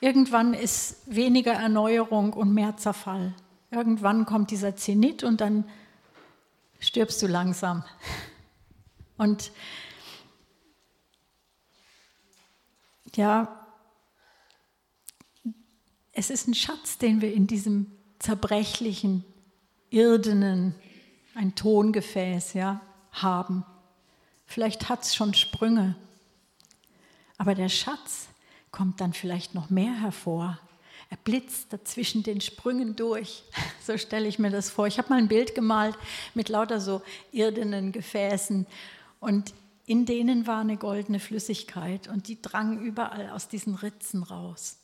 Irgendwann 0.00 0.54
ist 0.54 0.98
weniger 1.06 1.54
Erneuerung 1.54 2.32
und 2.34 2.52
mehr 2.52 2.76
Zerfall. 2.76 3.32
Irgendwann 3.70 4.26
kommt 4.26 4.50
dieser 4.50 4.76
Zenit 4.76 5.24
und 5.24 5.40
dann 5.40 5.64
stirbst 6.78 7.22
du 7.22 7.26
langsam. 7.26 7.84
Und 9.16 9.50
ja, 13.16 13.66
es 16.12 16.30
ist 16.30 16.48
ein 16.48 16.54
Schatz, 16.54 16.98
den 16.98 17.20
wir 17.20 17.32
in 17.32 17.46
diesem 17.46 17.92
zerbrechlichen, 18.18 19.24
irdenen, 19.90 20.74
ein 21.34 21.54
Tongefäß 21.54 22.54
ja, 22.54 22.80
haben. 23.12 23.64
Vielleicht 24.46 24.88
hat 24.88 25.02
es 25.02 25.14
schon 25.14 25.34
Sprünge, 25.34 25.96
aber 27.36 27.54
der 27.54 27.68
Schatz 27.68 28.28
kommt 28.70 29.00
dann 29.00 29.12
vielleicht 29.12 29.54
noch 29.54 29.68
mehr 29.68 30.00
hervor. 30.00 30.58
Er 31.10 31.16
blitzt 31.18 31.72
dazwischen 31.72 32.22
den 32.22 32.40
Sprüngen 32.40 32.96
durch. 32.96 33.44
So 33.86 33.96
stelle 33.98 34.26
ich 34.26 34.40
mir 34.40 34.50
das 34.50 34.68
vor. 34.68 34.88
Ich 34.88 34.98
habe 34.98 35.10
mal 35.10 35.18
ein 35.18 35.28
Bild 35.28 35.54
gemalt 35.54 35.96
mit 36.34 36.48
lauter 36.48 36.80
so 36.80 37.02
irdenen 37.30 37.92
Gefäßen 37.92 38.66
und 39.20 39.54
in 39.86 40.04
denen 40.04 40.46
war 40.46 40.60
eine 40.60 40.76
goldene 40.76 41.20
Flüssigkeit 41.20 42.08
und 42.08 42.26
die 42.26 42.42
drang 42.42 42.80
überall 42.80 43.30
aus 43.30 43.48
diesen 43.48 43.76
Ritzen 43.76 44.24
raus, 44.24 44.78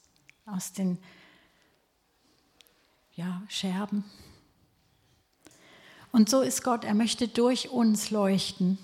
aus 0.47 0.73
den 0.73 0.99
ja, 3.15 3.43
Scherben. 3.49 4.05
Und 6.13 6.29
so 6.29 6.41
ist 6.41 6.63
Gott, 6.63 6.85
er 6.85 6.95
möchte 6.95 7.27
durch 7.27 7.71
uns 7.71 8.11
leuchten. 8.11 8.79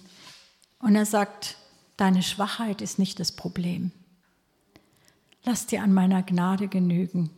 Und 0.81 0.97
er 0.97 1.07
sagt, 1.07 1.57
deine 1.97 2.23
Schwachheit 2.23 2.81
ist 2.81 2.99
nicht 2.99 3.21
das 3.21 3.33
Problem. 3.33 3.93
Lass 5.45 5.67
dir 5.67 5.83
an 5.83 5.93
meiner 5.93 6.23
Gnade 6.23 6.69
genügen. 6.69 7.31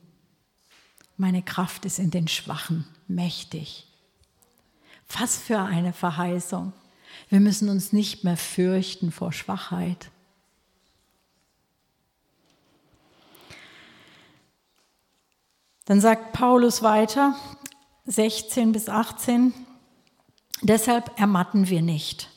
Meine 1.16 1.42
Kraft 1.42 1.84
ist 1.84 1.98
in 1.98 2.10
den 2.10 2.28
Schwachen 2.28 2.86
mächtig. 3.08 3.86
Was 5.18 5.36
für 5.36 5.58
eine 5.58 5.92
Verheißung. 5.92 6.72
Wir 7.28 7.40
müssen 7.40 7.68
uns 7.68 7.92
nicht 7.92 8.24
mehr 8.24 8.36
fürchten 8.36 9.12
vor 9.12 9.32
Schwachheit. 9.32 10.10
Dann 15.90 16.00
sagt 16.00 16.32
Paulus 16.32 16.82
weiter, 16.82 17.34
16 18.06 18.70
bis 18.70 18.88
18, 18.88 19.52
deshalb 20.62 21.18
ermatten 21.18 21.68
wir 21.68 21.82
nicht, 21.82 22.30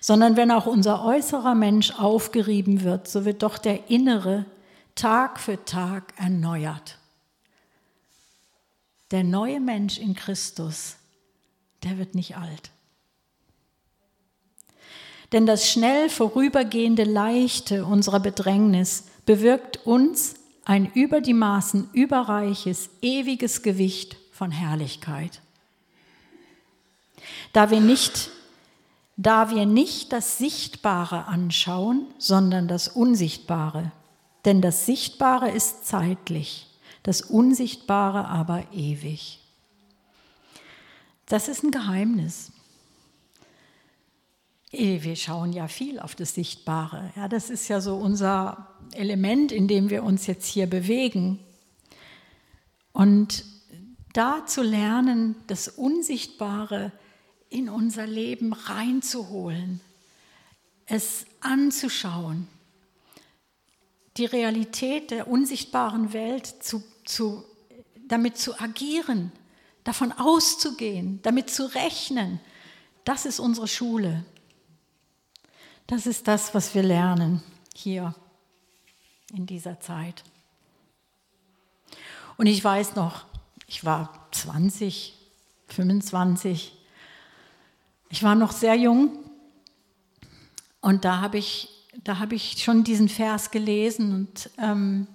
sondern 0.00 0.36
wenn 0.36 0.50
auch 0.50 0.64
unser 0.64 1.04
äußerer 1.04 1.54
Mensch 1.54 1.92
aufgerieben 1.98 2.84
wird, 2.84 3.06
so 3.08 3.26
wird 3.26 3.42
doch 3.42 3.58
der 3.58 3.90
innere 3.90 4.46
Tag 4.94 5.38
für 5.38 5.62
Tag 5.64 6.14
erneuert. 6.16 6.98
Der 9.10 9.24
neue 9.24 9.60
Mensch 9.60 9.98
in 9.98 10.14
Christus, 10.14 10.96
der 11.82 11.98
wird 11.98 12.14
nicht 12.14 12.36
alt. 12.36 12.70
Denn 15.32 15.46
das 15.46 15.70
schnell 15.70 16.08
vorübergehende 16.08 17.04
Leichte 17.04 17.84
unserer 17.84 18.20
Bedrängnis 18.20 19.04
bewirkt 19.26 19.86
uns 19.86 20.34
ein 20.64 20.90
über 20.92 21.20
die 21.20 21.34
Maßen 21.34 21.90
überreiches, 21.92 22.90
ewiges 23.02 23.62
Gewicht 23.62 24.16
von 24.32 24.50
Herrlichkeit. 24.50 25.40
Da 27.52 27.70
wir 27.70 27.80
nicht 27.80 28.30
da 29.20 29.50
wir 29.50 29.66
nicht 29.66 30.12
das 30.12 30.38
Sichtbare 30.38 31.26
anschauen, 31.26 32.06
sondern 32.18 32.68
das 32.68 32.86
Unsichtbare. 32.86 33.90
Denn 34.44 34.62
das 34.62 34.86
Sichtbare 34.86 35.50
ist 35.50 35.84
zeitlich, 35.86 36.68
das 37.02 37.22
Unsichtbare 37.22 38.28
aber 38.28 38.62
ewig. 38.72 39.40
Das 41.26 41.48
ist 41.48 41.64
ein 41.64 41.72
Geheimnis. 41.72 42.52
Wir 44.70 45.16
schauen 45.16 45.52
ja 45.52 45.66
viel 45.66 45.98
auf 45.98 46.14
das 46.14 46.34
Sichtbare. 46.34 47.10
Ja, 47.16 47.28
das 47.28 47.48
ist 47.48 47.68
ja 47.68 47.80
so 47.80 47.96
unser 47.96 48.68
Element, 48.92 49.50
in 49.50 49.66
dem 49.66 49.88
wir 49.88 50.02
uns 50.04 50.26
jetzt 50.26 50.46
hier 50.46 50.66
bewegen. 50.66 51.38
Und 52.92 53.44
da 54.12 54.44
zu 54.46 54.62
lernen, 54.62 55.36
das 55.46 55.68
Unsichtbare 55.68 56.92
in 57.48 57.70
unser 57.70 58.06
Leben 58.06 58.52
reinzuholen, 58.52 59.80
es 60.84 61.24
anzuschauen, 61.40 62.48
die 64.18 64.26
Realität 64.26 65.10
der 65.10 65.28
unsichtbaren 65.28 66.12
Welt 66.12 66.46
zu, 66.46 66.82
zu, 67.04 67.44
damit 68.06 68.36
zu 68.36 68.58
agieren, 68.60 69.32
davon 69.84 70.12
auszugehen, 70.12 71.20
damit 71.22 71.48
zu 71.50 71.72
rechnen, 71.74 72.40
das 73.04 73.24
ist 73.24 73.38
unsere 73.38 73.68
Schule. 73.68 74.24
Das 75.88 76.06
ist 76.06 76.28
das, 76.28 76.54
was 76.54 76.74
wir 76.74 76.82
lernen 76.82 77.42
hier 77.74 78.14
in 79.32 79.46
dieser 79.46 79.80
Zeit. 79.80 80.22
Und 82.36 82.46
ich 82.46 82.62
weiß 82.62 82.94
noch, 82.94 83.24
ich 83.66 83.86
war 83.86 84.28
20, 84.32 85.14
25, 85.68 86.76
ich 88.10 88.22
war 88.22 88.34
noch 88.34 88.52
sehr 88.52 88.74
jung 88.74 89.30
und 90.82 91.06
da 91.06 91.22
habe 91.22 91.38
ich, 91.38 91.70
hab 92.06 92.32
ich 92.32 92.62
schon 92.62 92.84
diesen 92.84 93.08
Vers 93.08 93.50
gelesen 93.50 94.12
und 94.12 94.50
ähm, 94.58 95.06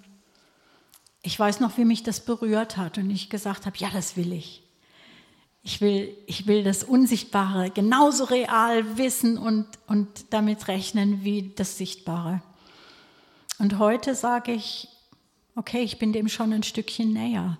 ich 1.22 1.38
weiß 1.38 1.60
noch, 1.60 1.78
wie 1.78 1.84
mich 1.84 2.02
das 2.02 2.24
berührt 2.24 2.76
hat 2.76 2.98
und 2.98 3.10
ich 3.10 3.30
gesagt 3.30 3.64
habe, 3.64 3.76
ja, 3.78 3.90
das 3.90 4.16
will 4.16 4.32
ich. 4.32 4.63
Ich 5.66 5.80
will, 5.80 6.14
ich 6.26 6.46
will 6.46 6.62
das 6.62 6.84
Unsichtbare 6.84 7.70
genauso 7.70 8.24
real 8.24 8.98
wissen 8.98 9.38
und, 9.38 9.66
und 9.86 10.26
damit 10.28 10.68
rechnen 10.68 11.24
wie 11.24 11.52
das 11.56 11.78
Sichtbare. 11.78 12.42
Und 13.58 13.78
heute 13.78 14.14
sage 14.14 14.52
ich, 14.52 14.88
okay, 15.56 15.80
ich 15.80 15.98
bin 15.98 16.12
dem 16.12 16.28
schon 16.28 16.52
ein 16.52 16.62
Stückchen 16.62 17.14
näher. 17.14 17.58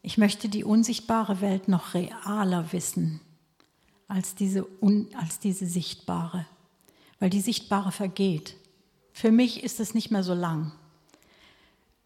Ich 0.00 0.16
möchte 0.16 0.48
die 0.48 0.64
unsichtbare 0.64 1.42
Welt 1.42 1.68
noch 1.68 1.92
realer 1.92 2.72
wissen 2.72 3.20
als 4.08 4.34
diese, 4.34 4.66
un, 4.80 5.08
als 5.14 5.38
diese 5.38 5.66
sichtbare, 5.66 6.46
weil 7.18 7.28
die 7.28 7.42
sichtbare 7.42 7.92
vergeht. 7.92 8.56
Für 9.12 9.30
mich 9.30 9.62
ist 9.62 9.78
es 9.78 9.92
nicht 9.92 10.10
mehr 10.10 10.22
so 10.22 10.32
lang. 10.32 10.72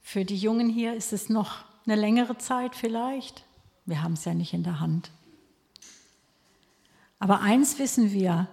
Für 0.03 0.25
die 0.25 0.37
Jungen 0.37 0.69
hier 0.69 0.95
ist 0.95 1.13
es 1.13 1.29
noch 1.29 1.65
eine 1.87 1.95
längere 1.95 2.37
Zeit 2.37 2.75
vielleicht. 2.75 3.45
Wir 3.87 4.03
haben 4.03 4.15
es 4.15 4.25
ja 4.25 4.35
nicht 4.35 4.53
in 4.53 4.63
der 4.63 4.81
Hand. 4.81 5.11
Aber 7.19 7.41
eins 7.41 7.79
wissen 7.79 8.13
wir, 8.13 8.49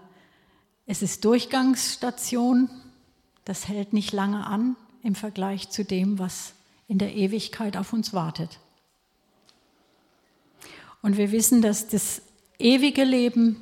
es 0.85 1.01
ist 1.01 1.25
Durchgangsstation, 1.25 2.69
das 3.45 3.67
hält 3.67 3.93
nicht 3.93 4.11
lange 4.11 4.45
an 4.45 4.75
im 5.03 5.15
Vergleich 5.15 5.69
zu 5.69 5.83
dem, 5.83 6.19
was 6.19 6.53
in 6.87 6.97
der 6.97 7.15
Ewigkeit 7.15 7.77
auf 7.77 7.93
uns 7.93 8.13
wartet. 8.13 8.59
Und 11.01 11.17
wir 11.17 11.31
wissen, 11.31 11.61
dass 11.61 11.87
das 11.87 12.21
ewige 12.59 13.03
Leben 13.03 13.61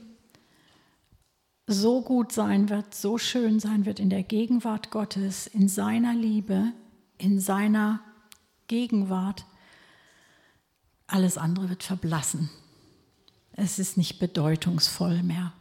so 1.68 2.02
gut 2.02 2.32
sein 2.32 2.70
wird, 2.70 2.96
so 2.96 3.18
schön 3.18 3.60
sein 3.60 3.86
wird 3.86 4.00
in 4.00 4.10
der 4.10 4.24
Gegenwart 4.24 4.90
Gottes, 4.90 5.48
in 5.48 5.68
seiner 5.68 6.16
Liebe, 6.16 6.74
in 7.18 7.40
seiner 7.40 8.02
Gegenwart. 8.68 9.46
Alles 11.10 11.38
andere 11.38 11.70
wird 11.70 11.84
verblassen. 11.84 12.50
Es 13.54 13.80
ist 13.80 13.98
nicht 13.98 14.20
bedeutungsvoll 14.20 15.24
mehr. 15.24 15.54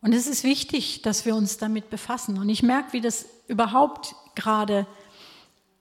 Und 0.00 0.12
es 0.12 0.26
ist 0.26 0.44
wichtig, 0.44 1.02
dass 1.02 1.24
wir 1.24 1.34
uns 1.34 1.58
damit 1.58 1.90
befassen. 1.90 2.38
Und 2.38 2.48
ich 2.48 2.62
merke, 2.62 2.92
wie 2.92 3.00
das 3.00 3.26
überhaupt 3.48 4.14
gerade 4.34 4.86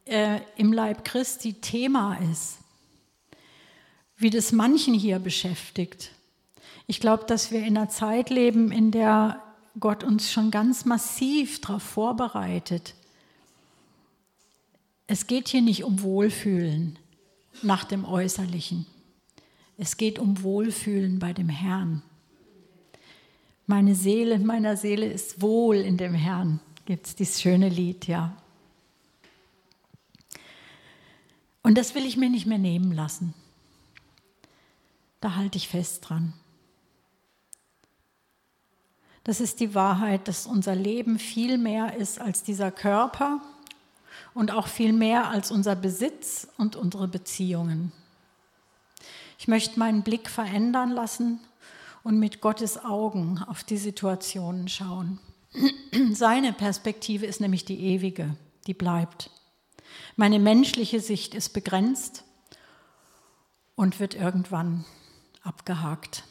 äh, 0.06 0.40
im 0.56 0.74
Leib 0.74 1.06
Christi 1.06 1.54
Thema 1.54 2.18
ist 2.32 2.58
wie 4.24 4.30
das 4.30 4.52
manchen 4.52 4.94
hier 4.94 5.20
beschäftigt. 5.20 6.12
Ich 6.88 7.00
glaube, 7.00 7.26
dass 7.26 7.52
wir 7.52 7.60
in 7.60 7.78
einer 7.78 7.90
Zeit 7.90 8.30
leben, 8.30 8.72
in 8.72 8.92
der 8.92 9.42
Gott 9.80 10.04
uns 10.04 10.32
schon 10.32 10.52
ganz 10.52 10.86
massiv 10.86 11.62
darauf 11.62 11.84
vorbereitet. 11.84 12.96
Es 15.08 15.28
geht 15.28 15.50
hier 15.50 15.62
nicht 15.62 15.84
um 15.84 16.02
Wohlfühlen 16.02 16.98
nach 17.62 17.84
dem 17.84 18.06
Äußerlichen. 18.06 18.86
Es 19.78 19.98
geht 19.98 20.20
um 20.20 20.44
Wohlfühlen 20.44 21.20
bei 21.20 21.34
dem 21.34 21.50
Herrn. 21.50 22.02
Meine 23.66 23.96
Seele, 23.96 24.40
meiner 24.40 24.76
Seele 24.78 25.06
ist 25.06 25.42
wohl 25.42 25.78
in 25.78 25.98
dem 25.98 26.14
Herrn. 26.14 26.60
Gibt 26.86 27.08
es 27.08 27.16
dieses 27.16 27.42
schöne 27.42 27.70
Lied, 27.70 28.08
ja. 28.08 28.36
Und 31.62 31.78
das 31.78 31.96
will 31.96 32.06
ich 32.06 32.18
mir 32.18 32.30
nicht 32.30 32.46
mehr 32.46 32.58
nehmen 32.58 32.92
lassen. 32.92 33.34
Da 35.22 35.36
halte 35.36 35.58
ich 35.58 35.70
fest 35.70 36.10
dran. 36.10 36.34
Das 39.24 39.40
ist 39.40 39.62
die 39.62 39.74
Wahrheit, 39.74 40.28
dass 40.28 40.46
unser 40.46 40.76
Leben 40.76 41.18
viel 41.18 41.58
mehr 41.58 41.96
ist 41.96 42.20
als 42.20 42.44
dieser 42.44 42.72
Körper 42.72 43.42
und 44.34 44.52
auch 44.52 44.68
viel 44.68 44.94
mehr 44.94 45.30
als 45.30 45.52
unser 45.52 45.76
Besitz 45.76 46.48
und 46.58 46.76
unsere 46.76 47.08
Beziehungen. 47.08 47.92
Ich 49.38 49.48
möchte 49.48 49.80
meinen 49.80 50.04
Blick 50.04 50.30
verändern 50.30 50.92
lassen 50.92 51.40
und 52.04 52.20
mit 52.20 52.42
Gottes 52.42 52.84
Augen 52.84 53.44
auf 53.48 53.64
die 53.64 53.78
Situationen 53.78 54.68
schauen. 54.68 55.20
Seine 56.14 56.54
Perspektive 56.54 57.26
ist 57.26 57.42
nämlich 57.42 57.66
die 57.66 57.80
ewige, 57.80 58.36
die 58.68 58.74
bleibt. 58.74 59.30
Meine 60.16 60.40
menschliche 60.40 61.00
Sicht 61.00 61.36
ist 61.36 61.50
begrenzt 61.50 62.24
und 63.76 64.00
wird 64.00 64.16
irgendwann 64.16 64.86
abgehakt. 65.44 66.24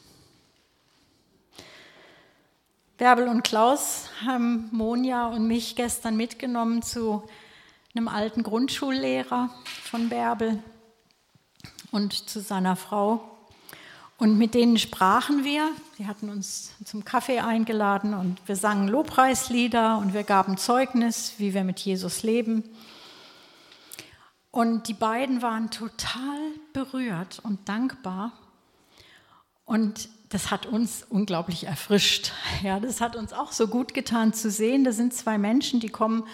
Bärbel 2.98 3.28
und 3.28 3.42
Klaus 3.42 4.08
haben 4.24 4.68
Monja 4.70 5.26
und 5.26 5.48
mich 5.48 5.74
gestern 5.74 6.16
mitgenommen 6.16 6.82
zu 6.82 7.24
einem 7.94 8.08
alten 8.08 8.42
Grundschullehrer 8.42 9.50
von 9.84 10.08
Bärbel 10.08 10.62
und 11.90 12.28
zu 12.28 12.40
seiner 12.40 12.74
Frau. 12.76 13.28
Und 14.16 14.38
mit 14.38 14.54
denen 14.54 14.78
sprachen 14.78 15.44
wir. 15.44 15.68
Sie 15.98 16.06
hatten 16.06 16.30
uns 16.30 16.72
zum 16.84 17.04
Kaffee 17.04 17.40
eingeladen 17.40 18.14
und 18.14 18.40
wir 18.46 18.56
sangen 18.56 18.88
Lobpreislieder 18.88 19.98
und 19.98 20.14
wir 20.14 20.22
gaben 20.22 20.56
Zeugnis, 20.56 21.34
wie 21.38 21.54
wir 21.54 21.64
mit 21.64 21.80
Jesus 21.80 22.22
leben. 22.22 22.64
Und 24.50 24.88
die 24.88 24.94
beiden 24.94 25.42
waren 25.42 25.70
total 25.70 26.38
berührt 26.72 27.40
und 27.42 27.68
dankbar. 27.68 28.32
Und 29.64 30.08
das 30.30 30.50
hat 30.50 30.64
uns 30.64 31.04
unglaublich 31.08 31.66
erfrischt. 31.66 32.32
Ja, 32.62 32.80
das 32.80 33.02
hat 33.02 33.16
uns 33.16 33.32
auch 33.32 33.52
so 33.52 33.66
gut 33.66 33.92
getan 33.92 34.32
zu 34.32 34.50
sehen. 34.50 34.84
Da 34.84 34.92
sind 34.92 35.12
zwei 35.12 35.36
Menschen, 35.36 35.80
die 35.80 35.88
kommen 35.90 36.24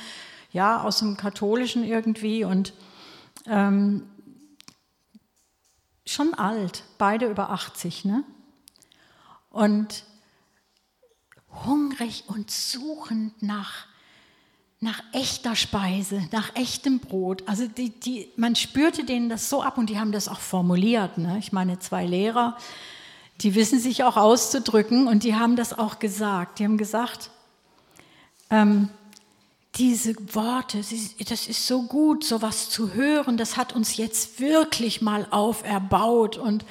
ja 0.50 0.82
aus 0.82 0.98
dem 0.98 1.16
Katholischen 1.16 1.84
irgendwie 1.84 2.44
und 2.44 2.72
ähm, 3.46 4.02
schon 6.06 6.34
alt, 6.34 6.84
beide 6.96 7.26
über 7.26 7.50
80, 7.50 8.04
ne? 8.04 8.24
Und 9.50 10.04
hungrig 11.64 12.24
und 12.28 12.50
suchend 12.50 13.42
nach, 13.42 13.86
nach 14.80 15.02
echter 15.12 15.56
Speise, 15.56 16.28
nach 16.30 16.54
echtem 16.54 17.00
Brot. 17.00 17.42
Also 17.46 17.66
die, 17.66 17.90
die, 17.90 18.28
man 18.36 18.54
spürte 18.56 19.04
denen 19.04 19.28
das 19.28 19.48
so 19.48 19.62
ab 19.62 19.78
und 19.78 19.90
die 19.90 19.98
haben 19.98 20.12
das 20.12 20.28
auch 20.28 20.40
formuliert. 20.40 21.18
Ne? 21.18 21.38
Ich 21.38 21.52
meine, 21.52 21.78
zwei 21.78 22.06
Lehrer, 22.06 22.56
die 23.40 23.54
wissen 23.54 23.80
sich 23.80 24.04
auch 24.04 24.16
auszudrücken 24.16 25.08
und 25.08 25.24
die 25.24 25.34
haben 25.34 25.56
das 25.56 25.76
auch 25.76 25.98
gesagt. 25.98 26.58
Die 26.58 26.64
haben 26.64 26.78
gesagt, 26.78 27.30
ähm, 28.50 28.90
diese 29.76 30.14
Worte, 30.34 30.78
das 30.78 30.92
ist 31.46 31.66
so 31.66 31.82
gut, 31.82 32.24
sowas 32.24 32.70
zu 32.70 32.94
hören, 32.94 33.36
das 33.36 33.56
hat 33.56 33.74
uns 33.74 33.96
jetzt 33.96 34.40
wirklich 34.40 35.02
mal 35.02 35.26
auferbaut. 35.30 36.36
Und 36.36 36.64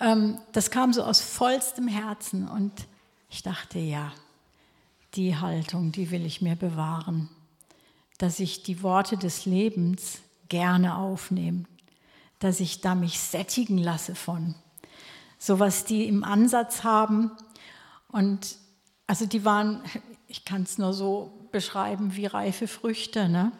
ähm, 0.00 0.38
das 0.52 0.70
kam 0.70 0.92
so 0.92 1.02
aus 1.02 1.20
vollstem 1.20 1.88
Herzen. 1.88 2.48
Und 2.48 2.72
ich 3.28 3.42
dachte, 3.42 3.78
ja, 3.78 4.12
die 5.14 5.36
Haltung, 5.36 5.92
die 5.92 6.10
will 6.10 6.24
ich 6.24 6.40
mir 6.40 6.56
bewahren, 6.56 7.28
dass 8.18 8.40
ich 8.40 8.62
die 8.62 8.82
Worte 8.82 9.16
des 9.16 9.44
Lebens 9.44 10.18
gerne 10.48 10.96
aufnehme, 10.96 11.64
dass 12.38 12.60
ich 12.60 12.80
da 12.80 12.94
mich 12.94 13.18
sättigen 13.18 13.78
lasse 13.78 14.14
von. 14.14 14.54
So 15.38 15.58
was 15.58 15.84
die 15.84 16.06
im 16.06 16.24
Ansatz 16.24 16.84
haben. 16.84 17.30
Und 18.08 18.56
also 19.06 19.26
die 19.26 19.44
waren, 19.44 19.82
ich 20.34 20.44
kann 20.44 20.64
es 20.64 20.78
nur 20.78 20.92
so 20.92 21.30
beschreiben 21.52 22.16
wie 22.16 22.26
reife 22.26 22.66
Früchte, 22.66 23.28
ne? 23.28 23.52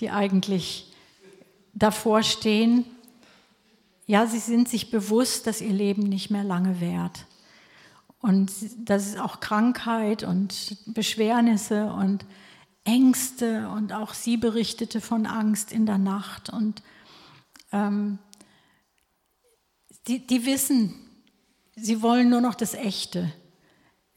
die 0.00 0.10
eigentlich 0.10 0.92
davor 1.72 2.24
stehen. 2.24 2.84
Ja, 4.06 4.26
sie 4.26 4.40
sind 4.40 4.68
sich 4.68 4.90
bewusst, 4.90 5.46
dass 5.46 5.60
ihr 5.60 5.72
Leben 5.72 6.02
nicht 6.02 6.28
mehr 6.28 6.42
lange 6.42 6.80
währt. 6.80 7.26
Und 8.18 8.50
dass 8.76 9.06
es 9.06 9.18
auch 9.18 9.38
Krankheit 9.38 10.24
und 10.24 10.78
Beschwernisse 10.86 11.92
und 11.92 12.26
Ängste 12.82 13.68
und 13.68 13.92
auch 13.92 14.12
sie 14.12 14.36
berichtete 14.36 15.00
von 15.00 15.26
Angst 15.26 15.70
in 15.70 15.86
der 15.86 15.98
Nacht. 15.98 16.50
Und 16.50 16.82
ähm, 17.70 18.18
die, 20.08 20.26
die 20.26 20.44
wissen, 20.44 20.92
sie 21.76 22.02
wollen 22.02 22.30
nur 22.30 22.40
noch 22.40 22.56
das 22.56 22.74
Echte 22.74 23.32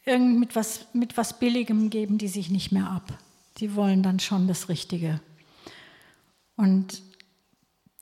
irgend 0.05 0.39
mit 0.39 0.55
was, 0.55 0.87
mit 0.93 1.17
was 1.17 1.39
Billigem 1.39 1.89
geben 1.89 2.17
die 2.17 2.27
sich 2.27 2.49
nicht 2.49 2.71
mehr 2.71 2.89
ab. 2.89 3.17
Die 3.57 3.75
wollen 3.75 4.03
dann 4.03 4.19
schon 4.19 4.47
das 4.47 4.69
Richtige. 4.69 5.19
Und 6.55 7.01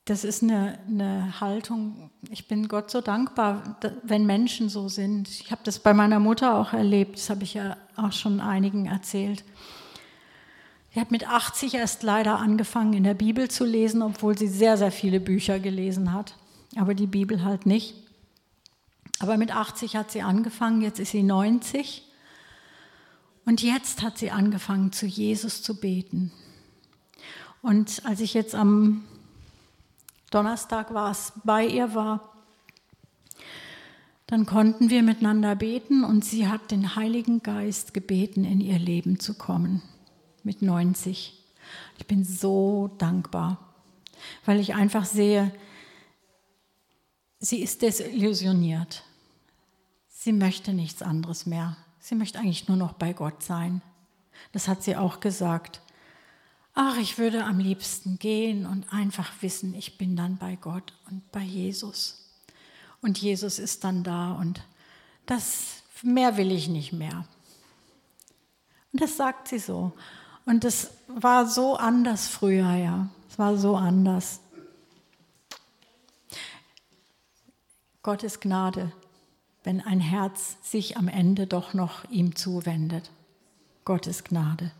das 0.05 0.23
ist 0.23 0.41
eine, 0.41 0.79
eine 0.87 1.39
Haltung, 1.39 2.09
ich 2.29 2.47
bin 2.47 2.67
Gott 2.67 2.89
so 2.89 3.01
dankbar, 3.01 3.77
wenn 4.03 4.25
Menschen 4.25 4.67
so 4.67 4.89
sind. 4.89 5.29
Ich 5.29 5.51
habe 5.51 5.61
das 5.63 5.79
bei 5.79 5.93
meiner 5.93 6.19
Mutter 6.19 6.57
auch 6.57 6.73
erlebt, 6.73 7.15
das 7.15 7.29
habe 7.29 7.43
ich 7.43 7.53
ja 7.53 7.77
auch 7.95 8.11
schon 8.11 8.41
einigen 8.41 8.87
erzählt. 8.87 9.43
Sie 10.93 10.99
hat 10.99 11.11
mit 11.11 11.27
80 11.27 11.75
erst 11.75 12.03
leider 12.03 12.39
angefangen, 12.39 12.93
in 12.93 13.03
der 13.03 13.13
Bibel 13.13 13.49
zu 13.49 13.63
lesen, 13.63 14.01
obwohl 14.01 14.37
sie 14.37 14.47
sehr, 14.47 14.75
sehr 14.75 14.91
viele 14.91 15.19
Bücher 15.19 15.59
gelesen 15.59 16.11
hat, 16.11 16.35
aber 16.75 16.95
die 16.95 17.07
Bibel 17.07 17.43
halt 17.43 17.65
nicht. 17.65 17.95
Aber 19.21 19.37
mit 19.37 19.55
80 19.55 19.95
hat 19.95 20.09
sie 20.09 20.23
angefangen, 20.23 20.81
jetzt 20.81 20.99
ist 20.99 21.11
sie 21.11 21.21
90. 21.21 22.03
Und 23.45 23.61
jetzt 23.61 24.01
hat 24.01 24.17
sie 24.17 24.31
angefangen, 24.31 24.91
zu 24.91 25.05
Jesus 25.05 25.61
zu 25.61 25.79
beten. 25.79 26.31
Und 27.61 28.03
als 28.05 28.19
ich 28.19 28.33
jetzt 28.33 28.55
am 28.55 29.03
Donnerstag 30.31 30.93
war, 30.95 31.15
bei 31.43 31.67
ihr 31.67 31.93
war, 31.93 32.33
dann 34.25 34.47
konnten 34.47 34.89
wir 34.89 35.03
miteinander 35.03 35.55
beten 35.55 36.03
und 36.03 36.25
sie 36.25 36.47
hat 36.47 36.71
den 36.71 36.95
Heiligen 36.95 37.43
Geist 37.43 37.93
gebeten, 37.93 38.43
in 38.43 38.59
ihr 38.59 38.79
Leben 38.79 39.19
zu 39.19 39.35
kommen 39.35 39.83
mit 40.41 40.63
90. 40.63 41.37
Ich 41.99 42.07
bin 42.07 42.23
so 42.23 42.89
dankbar, 42.97 43.59
weil 44.45 44.59
ich 44.59 44.73
einfach 44.73 45.05
sehe, 45.05 45.53
sie 47.39 47.61
ist 47.61 47.83
desillusioniert. 47.83 49.03
Sie 50.23 50.33
möchte 50.33 50.71
nichts 50.71 51.01
anderes 51.01 51.47
mehr. 51.47 51.77
Sie 51.99 52.13
möchte 52.13 52.37
eigentlich 52.37 52.67
nur 52.67 52.77
noch 52.77 52.93
bei 52.93 53.11
Gott 53.11 53.41
sein. 53.41 53.81
Das 54.51 54.67
hat 54.67 54.83
sie 54.83 54.95
auch 54.95 55.19
gesagt. 55.19 55.81
Ach, 56.75 56.95
ich 56.97 57.17
würde 57.17 57.43
am 57.43 57.57
liebsten 57.57 58.19
gehen 58.19 58.67
und 58.67 58.93
einfach 58.93 59.31
wissen, 59.41 59.73
ich 59.73 59.97
bin 59.97 60.15
dann 60.15 60.37
bei 60.37 60.57
Gott 60.57 60.93
und 61.09 61.31
bei 61.31 61.41
Jesus. 61.41 62.29
Und 63.01 63.17
Jesus 63.17 63.57
ist 63.57 63.83
dann 63.83 64.03
da 64.03 64.33
und 64.33 64.61
das 65.25 65.81
mehr 66.03 66.37
will 66.37 66.51
ich 66.51 66.69
nicht 66.69 66.93
mehr. 66.93 67.25
Und 68.93 69.01
das 69.01 69.17
sagt 69.17 69.47
sie 69.47 69.57
so. 69.57 69.91
Und 70.45 70.63
das 70.63 70.91
war 71.07 71.47
so 71.47 71.77
anders 71.77 72.27
früher, 72.27 72.75
ja. 72.75 73.09
Es 73.27 73.39
war 73.39 73.57
so 73.57 73.75
anders. 73.75 74.39
Gottes 78.03 78.39
Gnade 78.39 78.91
wenn 79.63 79.81
ein 79.81 79.99
Herz 79.99 80.57
sich 80.61 80.97
am 80.97 81.07
Ende 81.07 81.47
doch 81.47 81.73
noch 81.73 82.09
ihm 82.09 82.35
zuwendet. 82.35 83.11
Gottes 83.85 84.23
Gnade. 84.23 84.71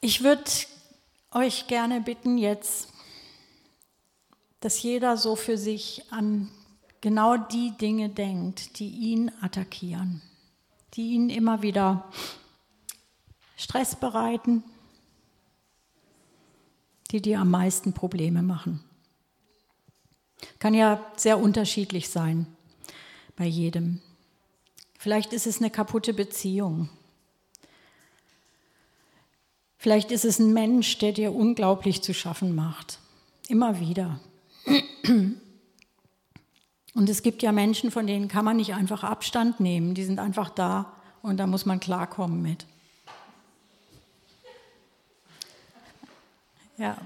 Ich 0.00 0.22
würde 0.22 0.44
euch 1.30 1.66
gerne 1.68 2.00
bitten 2.00 2.38
jetzt, 2.38 2.88
dass 4.60 4.82
jeder 4.82 5.16
so 5.16 5.36
für 5.36 5.58
sich 5.58 6.04
an 6.10 6.50
genau 7.00 7.36
die 7.36 7.72
Dinge 7.80 8.08
denkt, 8.08 8.78
die 8.78 8.88
ihn 8.88 9.30
attackieren, 9.40 10.22
die 10.94 11.12
ihn 11.12 11.30
immer 11.30 11.62
wieder 11.62 12.10
Stress 13.56 13.94
bereiten, 13.96 14.64
die 17.10 17.20
dir 17.20 17.40
am 17.40 17.50
meisten 17.50 17.92
Probleme 17.92 18.42
machen. 18.42 18.82
Kann 20.58 20.74
ja 20.74 21.04
sehr 21.16 21.38
unterschiedlich 21.38 22.08
sein. 22.08 22.46
bei 23.36 23.46
jedem. 23.46 24.00
Vielleicht 24.98 25.32
ist 25.32 25.46
es 25.46 25.58
eine 25.58 25.70
kaputte 25.70 26.12
Beziehung. 26.12 26.88
Vielleicht 29.78 30.12
ist 30.12 30.24
es 30.24 30.38
ein 30.38 30.52
Mensch, 30.52 30.98
der 30.98 31.12
dir 31.12 31.34
unglaublich 31.34 32.02
zu 32.02 32.14
schaffen 32.14 32.54
macht. 32.54 33.00
Immer 33.48 33.80
wieder. 33.80 34.20
Und 36.94 37.08
es 37.08 37.22
gibt 37.22 37.42
ja 37.42 37.50
Menschen, 37.50 37.90
von 37.90 38.06
denen 38.06 38.28
kann 38.28 38.44
man 38.44 38.58
nicht 38.58 38.74
einfach 38.74 39.02
Abstand 39.02 39.58
nehmen. 39.58 39.94
Die 39.94 40.04
sind 40.04 40.20
einfach 40.20 40.50
da 40.50 40.92
und 41.20 41.38
da 41.38 41.48
muss 41.48 41.66
man 41.66 41.80
klarkommen 41.80 42.40
mit. 42.42 42.66
Ja. 46.76 46.96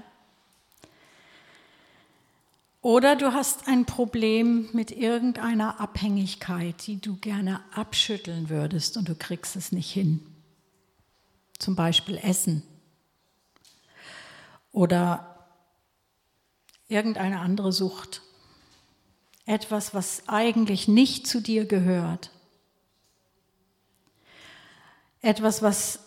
Oder 2.87 3.17
du 3.17 3.33
hast 3.33 3.67
ein 3.67 3.83
Problem 3.83 4.69
mit 4.71 4.91
irgendeiner 4.91 5.81
Abhängigkeit, 5.81 6.87
die 6.87 7.01
du 7.01 7.17
gerne 7.17 7.59
abschütteln 7.73 8.47
würdest 8.47 8.95
und 8.95 9.09
du 9.09 9.13
kriegst 9.13 9.57
es 9.57 9.73
nicht 9.73 9.91
hin. 9.91 10.25
Zum 11.59 11.75
Beispiel 11.75 12.15
Essen 12.15 12.63
oder 14.71 15.49
irgendeine 16.87 17.41
andere 17.41 17.73
Sucht. 17.73 18.21
Etwas, 19.45 19.93
was 19.93 20.23
eigentlich 20.27 20.87
nicht 20.87 21.27
zu 21.27 21.41
dir 21.41 21.65
gehört. 21.65 22.31
Etwas, 25.19 25.61
was 25.61 25.99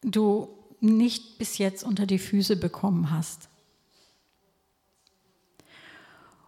du 0.00 0.48
nicht 0.80 1.36
bis 1.36 1.58
jetzt 1.58 1.84
unter 1.84 2.06
die 2.06 2.18
Füße 2.18 2.56
bekommen 2.56 3.10
hast. 3.10 3.50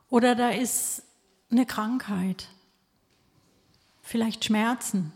Oder 0.09 0.35
da 0.35 0.51
ist 0.51 1.03
eine 1.51 1.67
Krankheit, 1.67 2.49
vielleicht 4.03 4.45
Schmerzen, 4.45 5.13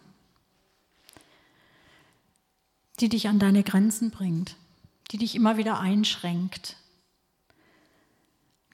die 2.98 3.08
dich 3.08 3.28
an 3.28 3.38
deine 3.38 3.62
Grenzen 3.62 4.10
bringt, 4.10 4.56
die 5.10 5.18
dich 5.18 5.34
immer 5.34 5.56
wieder 5.56 5.80
einschränkt, 5.80 6.76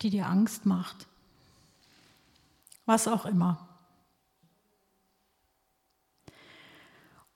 die 0.03 0.11
dir 0.11 0.27
Angst 0.27 0.67
macht, 0.67 1.07
was 2.87 3.09
auch 3.09 3.25
immer. 3.27 3.63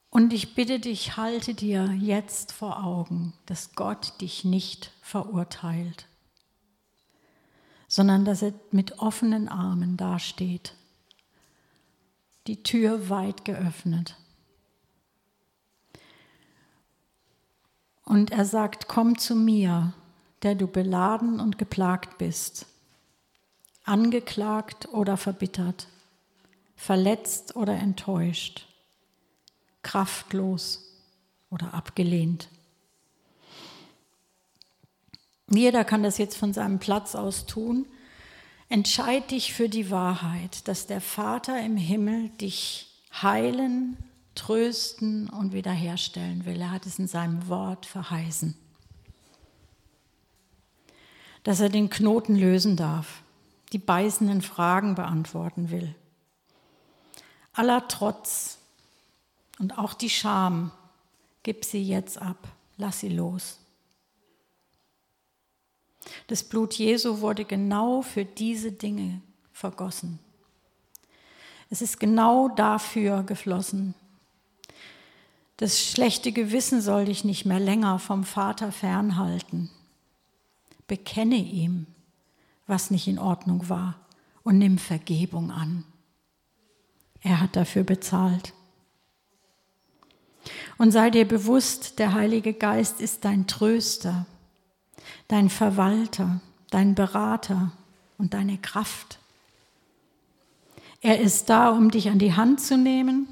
Und 0.09 0.33
ich 0.33 0.55
bitte 0.55 0.81
dich, 0.81 1.17
halte 1.17 1.55
dir 1.55 1.93
jetzt 1.93 2.51
vor 2.51 2.83
Augen, 2.83 3.33
dass 3.47 3.75
Gott 3.75 4.21
dich 4.21 4.45
nicht 4.45 4.93
verurteilt 5.03 6.10
sondern 7.91 8.25
dass 8.25 8.41
er 8.41 8.55
mit 8.71 9.01
offenen 9.01 9.49
Armen 9.49 9.97
dasteht, 9.97 10.75
die 12.47 12.63
Tür 12.63 13.11
weit 13.11 13.45
geöffnet. 13.45 14.17
Und 18.05 18.31
er 18.31 18.45
sagt, 18.45 18.87
komm 18.87 19.19
zu 19.19 19.35
mir, 19.35 19.93
der 20.43 20.55
du 20.55 20.69
beladen 20.69 21.41
und 21.41 21.59
geplagt 21.59 22.17
bist, 22.17 22.67
angeklagt 23.85 24.89
oder 24.93 25.17
verbittert, 25.17 25.89
verletzt 26.77 27.57
oder 27.57 27.75
enttäuscht, 27.75 28.69
kraftlos 29.83 30.95
oder 31.51 31.75
abgelehnt. 31.75 32.49
Jeder 35.51 35.85
kann 35.85 36.03
das 36.03 36.19
jetzt 36.19 36.37
von 36.37 36.53
seinem 36.53 36.79
Platz 36.79 37.15
aus 37.15 37.47
tun. 37.47 37.87
Entscheid 38.69 39.31
dich 39.33 39.53
für 39.53 39.69
die 39.69 39.91
Wahrheit, 39.91 40.69
dass 40.69 40.87
der 40.87 41.01
Vater 41.01 41.61
im 41.61 41.77
Himmel 41.77 42.29
dich 42.41 42.89
heilen, 43.21 43.97
trösten 44.37 45.29
und 45.29 45.53
wiederherstellen 45.53 46.45
will. 46.45 46.61
Er 46.61 46.71
hat 46.71 46.87
es 46.87 46.99
in 47.01 47.09
seinem 47.09 47.49
Wort 47.49 47.85
verheißen. 47.85 48.57
Dass 51.43 51.61
er 51.61 51.69
den 51.69 51.91
Knoten 51.91 52.37
lösen 52.37 52.77
darf, 52.77 53.23
die 53.73 53.79
beißenden 53.79 54.43
Fragen 54.43 54.95
beantworten 54.95 55.71
will. 55.71 55.95
Aller 57.55 57.89
Trotz 57.89 58.59
und 59.59 59.79
auch 59.79 59.95
die 59.95 60.11
Scham, 60.11 60.71
gib 61.43 61.65
sie 61.65 61.83
jetzt 61.83 62.23
ab, 62.23 62.49
lass 62.77 63.01
sie 63.01 63.09
los. 63.09 63.60
Das 66.27 66.43
Blut 66.43 66.75
Jesu 66.75 67.21
wurde 67.21 67.45
genau 67.45 68.03
für 68.03 68.25
diese 68.25 68.73
Dinge 68.73 69.21
vergossen. 69.53 70.19
Es 71.71 71.83
ist 71.83 72.01
genau 72.01 72.49
dafür 72.49 73.23
geflossen. 73.23 73.95
Das 75.57 75.79
schlechte 75.85 76.33
Gewissen 76.33 76.81
soll 76.81 77.05
dich 77.05 77.23
nicht 77.23 77.45
mehr 77.45 77.61
länger 77.61 77.99
vom 77.99 78.25
Vater 78.25 78.73
fernhalten. 78.73 79.71
Bekenne 80.89 81.37
ihm, 81.37 81.87
was 82.67 82.91
nicht 82.91 83.07
in 83.07 83.19
Ordnung 83.19 83.69
war 83.69 83.97
und 84.43 84.59
nimm 84.59 84.79
Vergebung 84.79 85.51
an. 85.51 85.85
Er 87.21 87.41
hat 87.41 87.57
dafür 87.57 87.85
bezahlt. 87.85 88.55
Und 90.79 90.93
sei 90.93 91.11
dir 91.11 91.29
bewusst, 91.29 91.99
der 91.99 92.15
Heilige 92.15 92.55
Geist 92.55 93.01
ist 93.01 93.27
dein 93.27 93.47
Tröster 93.47 94.27
dein 95.31 95.49
Verwalter, 95.49 96.41
dein 96.71 96.97
Berater 96.97 97.71
und 98.19 98.35
deine 98.35 98.59
Kraft. 98.59 99.21
Er 101.01 101.21
ist 101.21 101.49
da, 101.49 101.71
um 101.71 101.93
dich 101.93 102.11
an 102.11 102.19
die 102.19 102.35
Hand 102.35 102.61
zu 102.61 102.77
nehmen 102.77 103.29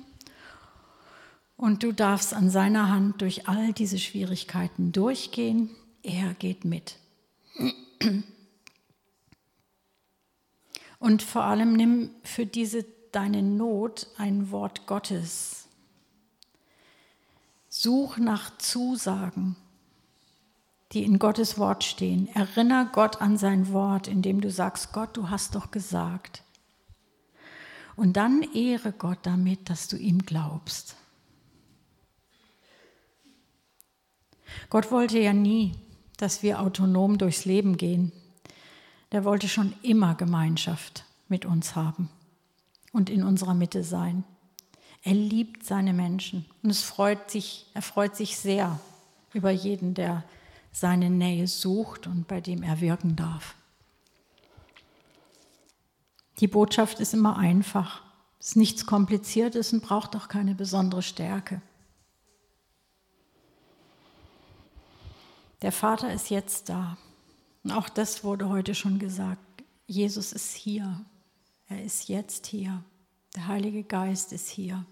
und 1.57 1.83
du 1.83 1.91
darfst 1.91 2.35
an 2.35 2.51
seiner 2.51 2.89
Hand 2.89 3.21
durch 3.21 3.49
all 3.49 3.73
diese 3.73 3.99
Schwierigkeiten 3.99 4.93
durchgehen. 4.93 5.71
Er 6.05 6.35
geht 6.35 6.65
mit. 6.65 6.99
Und 11.01 11.23
vor 11.23 11.43
allem 11.43 11.73
nimm 11.73 12.11
für 12.23 12.47
diese 12.47 12.85
deine 13.11 13.43
Not 13.43 14.07
ein 14.19 14.53
Wort 14.53 14.87
Gottes. 14.87 15.67
Such 17.69 18.19
nach 18.19 18.57
Zusagen 18.59 19.57
die 20.93 21.05
in 21.05 21.19
Gottes 21.19 21.59
Wort 21.59 21.85
stehen. 21.85 22.29
Erinner 22.35 22.87
Gott 22.93 23.21
an 23.21 23.37
sein 23.37 23.73
Wort, 23.73 24.09
indem 24.09 24.41
du 24.41 24.51
sagst, 24.51 24.93
Gott, 24.93 25.17
du 25.17 25.31
hast 25.31 25.55
doch 25.55 25.71
gesagt. 25.71 26.43
Und 27.97 28.17
dann 28.17 28.43
ehre 28.55 28.93
Gott 28.93 29.19
damit, 29.23 29.69
dass 29.71 29.89
du 29.89 29.97
ihm 29.97 30.25
glaubst. 30.25 30.97
Gott 34.71 34.91
wollte 34.91 35.19
ja 35.19 35.33
nie, 35.33 35.73
dass 36.17 36.43
wir 36.43 36.61
autonom 36.61 37.19
durchs 37.19 37.45
Leben 37.45 37.77
gehen. 37.77 38.13
Der 39.13 39.25
wollte 39.25 39.49
schon 39.49 39.75
immer 39.83 40.15
Gemeinschaft 40.15 41.05
mit 41.29 41.45
uns 41.45 41.75
haben 41.75 42.09
und 42.93 43.11
in 43.11 43.23
unserer 43.23 43.55
Mitte 43.55 43.83
sein. 43.83 44.25
Er 45.03 45.15
liebt 45.15 45.65
seine 45.65 45.93
Menschen 45.93 46.45
und 46.63 46.71
es 46.71 46.83
freut 46.83 47.31
sich, 47.31 47.67
er 47.75 47.83
freut 47.83 48.17
sich 48.17 48.37
sehr 48.37 48.79
über 49.33 49.51
jeden, 49.51 49.95
der 49.95 50.25
seine 50.73 51.11
Nähe 51.11 51.47
sucht 51.47 52.07
und 52.07 52.29
bei 52.29 52.41
dem 52.41 52.63
er 52.63 52.81
wirken 52.81 53.17
darf. 53.17 53.55
Die 56.41 56.49
Botschaft 56.49 57.01
ist 57.01 57.15
immer 57.15 57.37
einfach. 57.37 58.03
Ist 58.39 58.57
nichts 58.57 58.87
Kompliziertes 58.87 59.73
und 59.73 59.83
braucht 59.83 60.15
auch 60.15 60.29
keine 60.29 60.55
besondere 60.55 61.03
Stärke. 61.03 61.61
Der 65.63 65.73
Vater 65.73 66.13
ist 66.13 66.31
jetzt 66.31 66.69
da. 66.69 66.97
Und 67.65 67.73
auch 67.73 67.89
das 67.89 68.23
wurde 68.23 68.49
heute 68.49 68.77
schon 68.77 69.01
gesagt. 69.01 69.43
Jesus 69.87 70.33
ist 70.33 70.55
hier. 70.55 71.05
Er 71.69 71.83
ist 71.83 72.09
jetzt 72.09 72.47
hier. 72.47 72.85
Der 73.35 73.49
Heilige 73.49 73.83
Geist 73.83 74.33
ist 74.33 74.49
hier. 74.49 74.87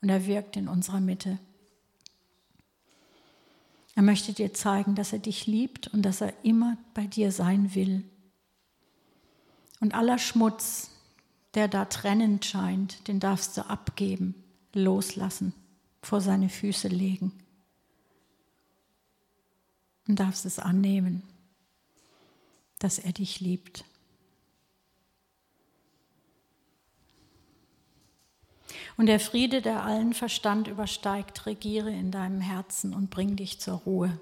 Und 0.00 0.08
er 0.08 0.26
wirkt 0.26 0.56
in 0.56 0.68
unserer 0.68 1.00
Mitte. 1.00 1.38
Er 4.00 4.04
möchte 4.04 4.32
dir 4.32 4.54
zeigen, 4.54 4.94
dass 4.94 5.12
er 5.12 5.18
dich 5.18 5.46
liebt 5.46 5.88
und 5.88 6.00
dass 6.00 6.22
er 6.22 6.32
immer 6.42 6.78
bei 6.94 7.06
dir 7.06 7.32
sein 7.32 7.74
will. 7.74 8.02
Und 9.78 9.94
aller 9.94 10.16
Schmutz, 10.16 10.90
der 11.52 11.68
da 11.68 11.84
trennend 11.84 12.46
scheint, 12.46 13.06
den 13.08 13.20
darfst 13.20 13.58
du 13.58 13.66
abgeben, 13.66 14.34
loslassen, 14.72 15.52
vor 16.00 16.22
seine 16.22 16.48
Füße 16.48 16.88
legen. 16.88 17.30
Und 20.08 20.18
darfst 20.18 20.46
es 20.46 20.58
annehmen, 20.58 21.22
dass 22.78 22.98
er 22.98 23.12
dich 23.12 23.40
liebt. 23.40 23.84
Und 29.00 29.06
der 29.06 29.18
Friede, 29.18 29.62
der 29.62 29.82
allen 29.82 30.12
Verstand 30.12 30.68
übersteigt, 30.68 31.46
regiere 31.46 31.90
in 31.90 32.10
deinem 32.10 32.42
Herzen 32.42 32.92
und 32.92 33.08
bring 33.08 33.34
dich 33.34 33.58
zur 33.58 33.76
Ruhe. 33.76 34.20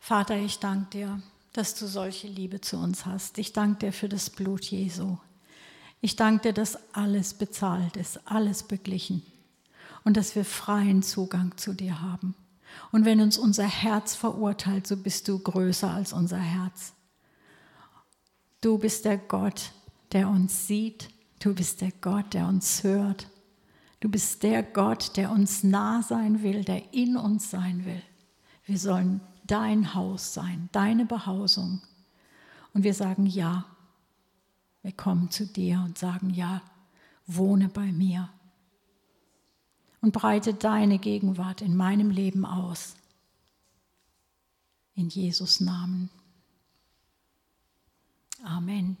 Vater, 0.00 0.36
ich 0.36 0.58
danke 0.58 0.90
dir, 0.90 1.22
dass 1.54 1.74
du 1.76 1.86
solche 1.86 2.28
Liebe 2.28 2.60
zu 2.60 2.76
uns 2.76 3.06
hast. 3.06 3.38
Ich 3.38 3.54
danke 3.54 3.86
dir 3.86 3.92
für 3.94 4.10
das 4.10 4.28
Blut 4.28 4.66
Jesu. 4.66 5.16
Ich 6.02 6.14
danke 6.14 6.48
dir, 6.48 6.52
dass 6.52 6.94
alles 6.94 7.32
bezahlt 7.32 7.96
ist, 7.96 8.20
alles 8.26 8.64
beglichen 8.64 9.22
und 10.04 10.18
dass 10.18 10.36
wir 10.36 10.44
freien 10.44 11.02
Zugang 11.02 11.56
zu 11.56 11.72
dir 11.72 12.02
haben. 12.02 12.34
Und 12.92 13.06
wenn 13.06 13.22
uns 13.22 13.38
unser 13.38 13.64
Herz 13.66 14.14
verurteilt, 14.14 14.86
so 14.86 14.98
bist 14.98 15.26
du 15.26 15.38
größer 15.38 15.90
als 15.90 16.12
unser 16.12 16.36
Herz. 16.36 16.92
Du 18.60 18.76
bist 18.76 19.06
der 19.06 19.16
Gott, 19.16 19.72
der 20.12 20.28
uns 20.28 20.66
sieht. 20.66 21.08
Du 21.40 21.54
bist 21.54 21.80
der 21.80 21.90
Gott, 22.00 22.34
der 22.34 22.46
uns 22.46 22.84
hört. 22.84 23.28
Du 23.98 24.08
bist 24.08 24.42
der 24.42 24.62
Gott, 24.62 25.16
der 25.16 25.30
uns 25.30 25.64
nah 25.64 26.02
sein 26.02 26.42
will, 26.42 26.64
der 26.64 26.94
in 26.94 27.16
uns 27.16 27.50
sein 27.50 27.84
will. 27.84 28.02
Wir 28.66 28.78
sollen 28.78 29.20
dein 29.46 29.94
Haus 29.94 30.32
sein, 30.32 30.68
deine 30.72 31.06
Behausung. 31.06 31.82
Und 32.72 32.84
wir 32.84 32.94
sagen 32.94 33.26
ja. 33.26 33.64
Wir 34.82 34.92
kommen 34.92 35.30
zu 35.30 35.46
dir 35.46 35.82
und 35.84 35.98
sagen 35.98 36.30
ja, 36.30 36.62
wohne 37.26 37.68
bei 37.68 37.92
mir 37.92 38.30
und 40.00 40.12
breite 40.12 40.54
deine 40.54 40.98
Gegenwart 40.98 41.60
in 41.60 41.76
meinem 41.76 42.10
Leben 42.10 42.46
aus. 42.46 42.94
In 44.94 45.08
Jesus 45.08 45.60
Namen. 45.60 46.10
Amen. 48.42 48.96